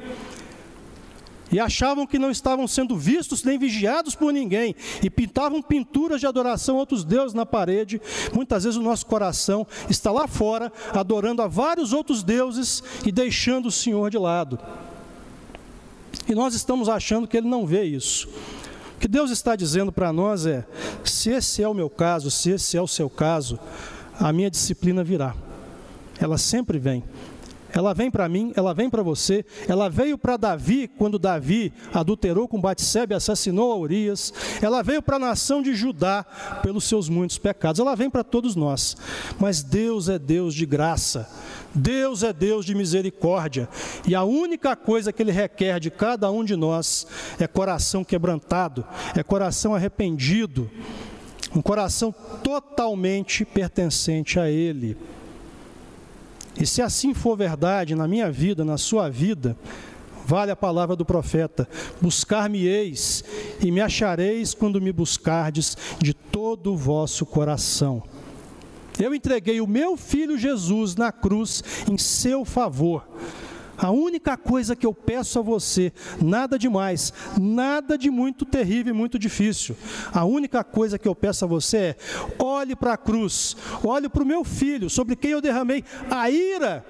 e 1.51 1.59
achavam 1.59 2.07
que 2.07 2.17
não 2.17 2.31
estavam 2.31 2.67
sendo 2.67 2.97
vistos 2.97 3.43
nem 3.43 3.57
vigiados 3.57 4.15
por 4.15 4.31
ninguém, 4.31 4.75
e 5.03 5.09
pintavam 5.09 5.61
pinturas 5.61 6.19
de 6.19 6.27
adoração 6.27 6.75
a 6.75 6.79
outros 6.79 7.03
deuses 7.03 7.33
na 7.33 7.45
parede. 7.45 8.01
Muitas 8.33 8.63
vezes 8.63 8.77
o 8.77 8.83
nosso 8.83 9.05
coração 9.05 9.67
está 9.89 10.11
lá 10.11 10.27
fora, 10.27 10.71
adorando 10.93 11.41
a 11.41 11.47
vários 11.47 11.93
outros 11.93 12.23
deuses 12.23 12.83
e 13.05 13.11
deixando 13.11 13.67
o 13.67 13.71
Senhor 13.71 14.09
de 14.09 14.17
lado. 14.17 14.59
E 16.27 16.35
nós 16.35 16.53
estamos 16.53 16.87
achando 16.87 17.27
que 17.27 17.37
Ele 17.37 17.47
não 17.47 17.65
vê 17.65 17.83
isso. 17.83 18.29
O 18.95 18.99
que 18.99 19.07
Deus 19.07 19.31
está 19.31 19.55
dizendo 19.55 19.91
para 19.91 20.13
nós 20.13 20.45
é: 20.45 20.65
se 21.03 21.29
esse 21.31 21.63
é 21.63 21.67
o 21.67 21.73
meu 21.73 21.89
caso, 21.89 22.29
se 22.29 22.51
esse 22.51 22.77
é 22.77 22.81
o 22.81 22.87
seu 22.87 23.09
caso, 23.09 23.59
a 24.19 24.31
minha 24.31 24.49
disciplina 24.49 25.03
virá. 25.03 25.35
Ela 26.19 26.37
sempre 26.37 26.77
vem. 26.77 27.03
Ela 27.73 27.93
vem 27.93 28.11
para 28.11 28.27
mim, 28.27 28.51
ela 28.55 28.73
vem 28.73 28.89
para 28.89 29.01
você, 29.01 29.45
ela 29.67 29.89
veio 29.89 30.17
para 30.17 30.37
Davi 30.37 30.87
quando 30.87 31.19
Davi 31.19 31.73
adulterou 31.93 32.47
com 32.47 32.59
Batseba 32.59 33.13
e 33.13 33.17
assassinou 33.17 33.71
a 33.71 33.77
Urias, 33.77 34.33
ela 34.61 34.81
veio 34.81 35.01
para 35.01 35.15
a 35.15 35.19
nação 35.19 35.61
de 35.61 35.73
Judá 35.73 36.25
pelos 36.61 36.83
seus 36.83 37.09
muitos 37.09 37.37
pecados, 37.37 37.79
ela 37.79 37.95
vem 37.95 38.09
para 38.09 38.23
todos 38.23 38.55
nós. 38.55 38.95
Mas 39.39 39.63
Deus 39.63 40.09
é 40.09 40.19
Deus 40.19 40.53
de 40.53 40.65
graça, 40.65 41.29
Deus 41.73 42.23
é 42.23 42.33
Deus 42.33 42.65
de 42.65 42.75
misericórdia, 42.75 43.69
e 44.07 44.13
a 44.13 44.23
única 44.23 44.75
coisa 44.75 45.13
que 45.13 45.21
Ele 45.21 45.31
requer 45.31 45.79
de 45.79 45.89
cada 45.89 46.29
um 46.31 46.43
de 46.43 46.55
nós 46.55 47.07
é 47.39 47.47
coração 47.47 48.03
quebrantado, 48.03 48.85
é 49.15 49.23
coração 49.23 49.73
arrependido, 49.73 50.69
um 51.55 51.61
coração 51.61 52.13
totalmente 52.43 53.43
pertencente 53.43 54.39
a 54.39 54.49
Ele. 54.49 54.97
E 56.61 56.65
se 56.67 56.79
assim 56.79 57.11
for 57.11 57.35
verdade 57.35 57.95
na 57.95 58.07
minha 58.07 58.31
vida, 58.31 58.63
na 58.63 58.77
sua 58.77 59.09
vida, 59.09 59.57
vale 60.27 60.51
a 60.51 60.55
palavra 60.55 60.95
do 60.95 61.03
profeta: 61.03 61.67
buscar-me-eis 61.99 63.23
e 63.59 63.71
me 63.71 63.81
achareis 63.81 64.53
quando 64.53 64.79
me 64.79 64.91
buscardes 64.91 65.75
de 65.99 66.13
todo 66.13 66.73
o 66.73 66.77
vosso 66.77 67.25
coração. 67.25 68.03
Eu 68.99 69.15
entreguei 69.15 69.59
o 69.59 69.65
meu 69.65 69.97
filho 69.97 70.37
Jesus 70.37 70.95
na 70.95 71.11
cruz 71.11 71.63
em 71.89 71.97
seu 71.97 72.45
favor 72.45 73.07
a 73.81 73.89
única 73.89 74.37
coisa 74.37 74.75
que 74.75 74.85
eu 74.85 74.93
peço 74.93 75.39
a 75.39 75.41
você, 75.41 75.91
nada 76.21 76.57
demais, 76.59 77.11
nada 77.39 77.97
de 77.97 78.11
muito 78.11 78.45
terrível 78.45 78.93
e 78.93 78.97
muito 78.97 79.17
difícil. 79.17 79.75
A 80.13 80.23
única 80.23 80.63
coisa 80.63 80.99
que 80.99 81.07
eu 81.07 81.15
peço 81.15 81.45
a 81.45 81.47
você 81.47 81.77
é: 81.77 81.95
olhe 82.37 82.75
para 82.75 82.93
a 82.93 82.97
cruz, 82.97 83.57
olhe 83.83 84.07
para 84.07 84.21
o 84.21 84.25
meu 84.25 84.43
filho, 84.43 84.87
sobre 84.87 85.15
quem 85.15 85.31
eu 85.31 85.41
derramei 85.41 85.83
a 86.11 86.29
ira 86.29 86.85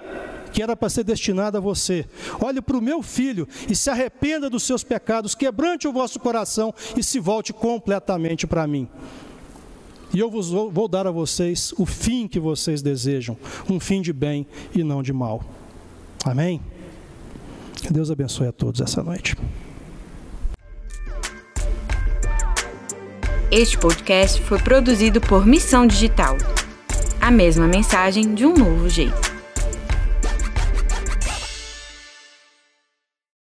que 0.52 0.62
era 0.62 0.76
para 0.76 0.90
ser 0.90 1.06
destinada 1.06 1.60
a 1.60 1.62
você. 1.62 2.06
Olhe 2.42 2.62
para 2.62 2.76
o 2.76 2.82
meu 2.82 3.02
filho 3.02 3.48
e 3.70 3.76
se 3.76 3.90
arrependa 3.90 4.50
dos 4.50 4.64
seus 4.64 4.84
pecados, 4.84 5.34
quebrante 5.34 5.88
o 5.88 5.94
vosso 5.94 6.20
coração 6.20 6.76
e 6.98 7.02
se 7.02 7.22
volte 7.22 7.54
completamente 7.54 8.46
para 8.46 8.68
mim. 8.68 8.86
E 10.14 10.20
eu 10.20 10.30
vos 10.30 10.50
vou, 10.50 10.90
dar 10.90 11.08
a 11.08 11.12
vocês 11.12 11.74
o 11.78 11.86
fim 11.86 12.28
que 12.28 12.38
vocês 12.38 12.82
desejam, 12.82 13.38
um 13.70 13.80
fim 13.80 14.02
de 14.02 14.12
bem 14.12 14.46
e 14.76 14.84
não 14.84 15.02
de 15.02 15.14
mal. 15.14 15.42
Amém? 16.26 16.62
Que 17.82 17.92
Deus 17.92 18.12
abençoe 18.12 18.48
a 18.48 18.52
todos 18.52 18.80
essa 18.80 19.02
noite. 19.04 19.36
Este 23.52 23.78
podcast 23.78 24.42
foi 24.44 24.60
produzido 24.60 25.20
por 25.20 25.46
Missão 25.46 25.86
Digital. 25.86 26.38
A 27.20 27.30
mesma 27.30 27.68
mensagem 27.68 28.34
de 28.34 28.46
um 28.46 28.54
novo 28.54 28.88
jeito. 28.88 29.31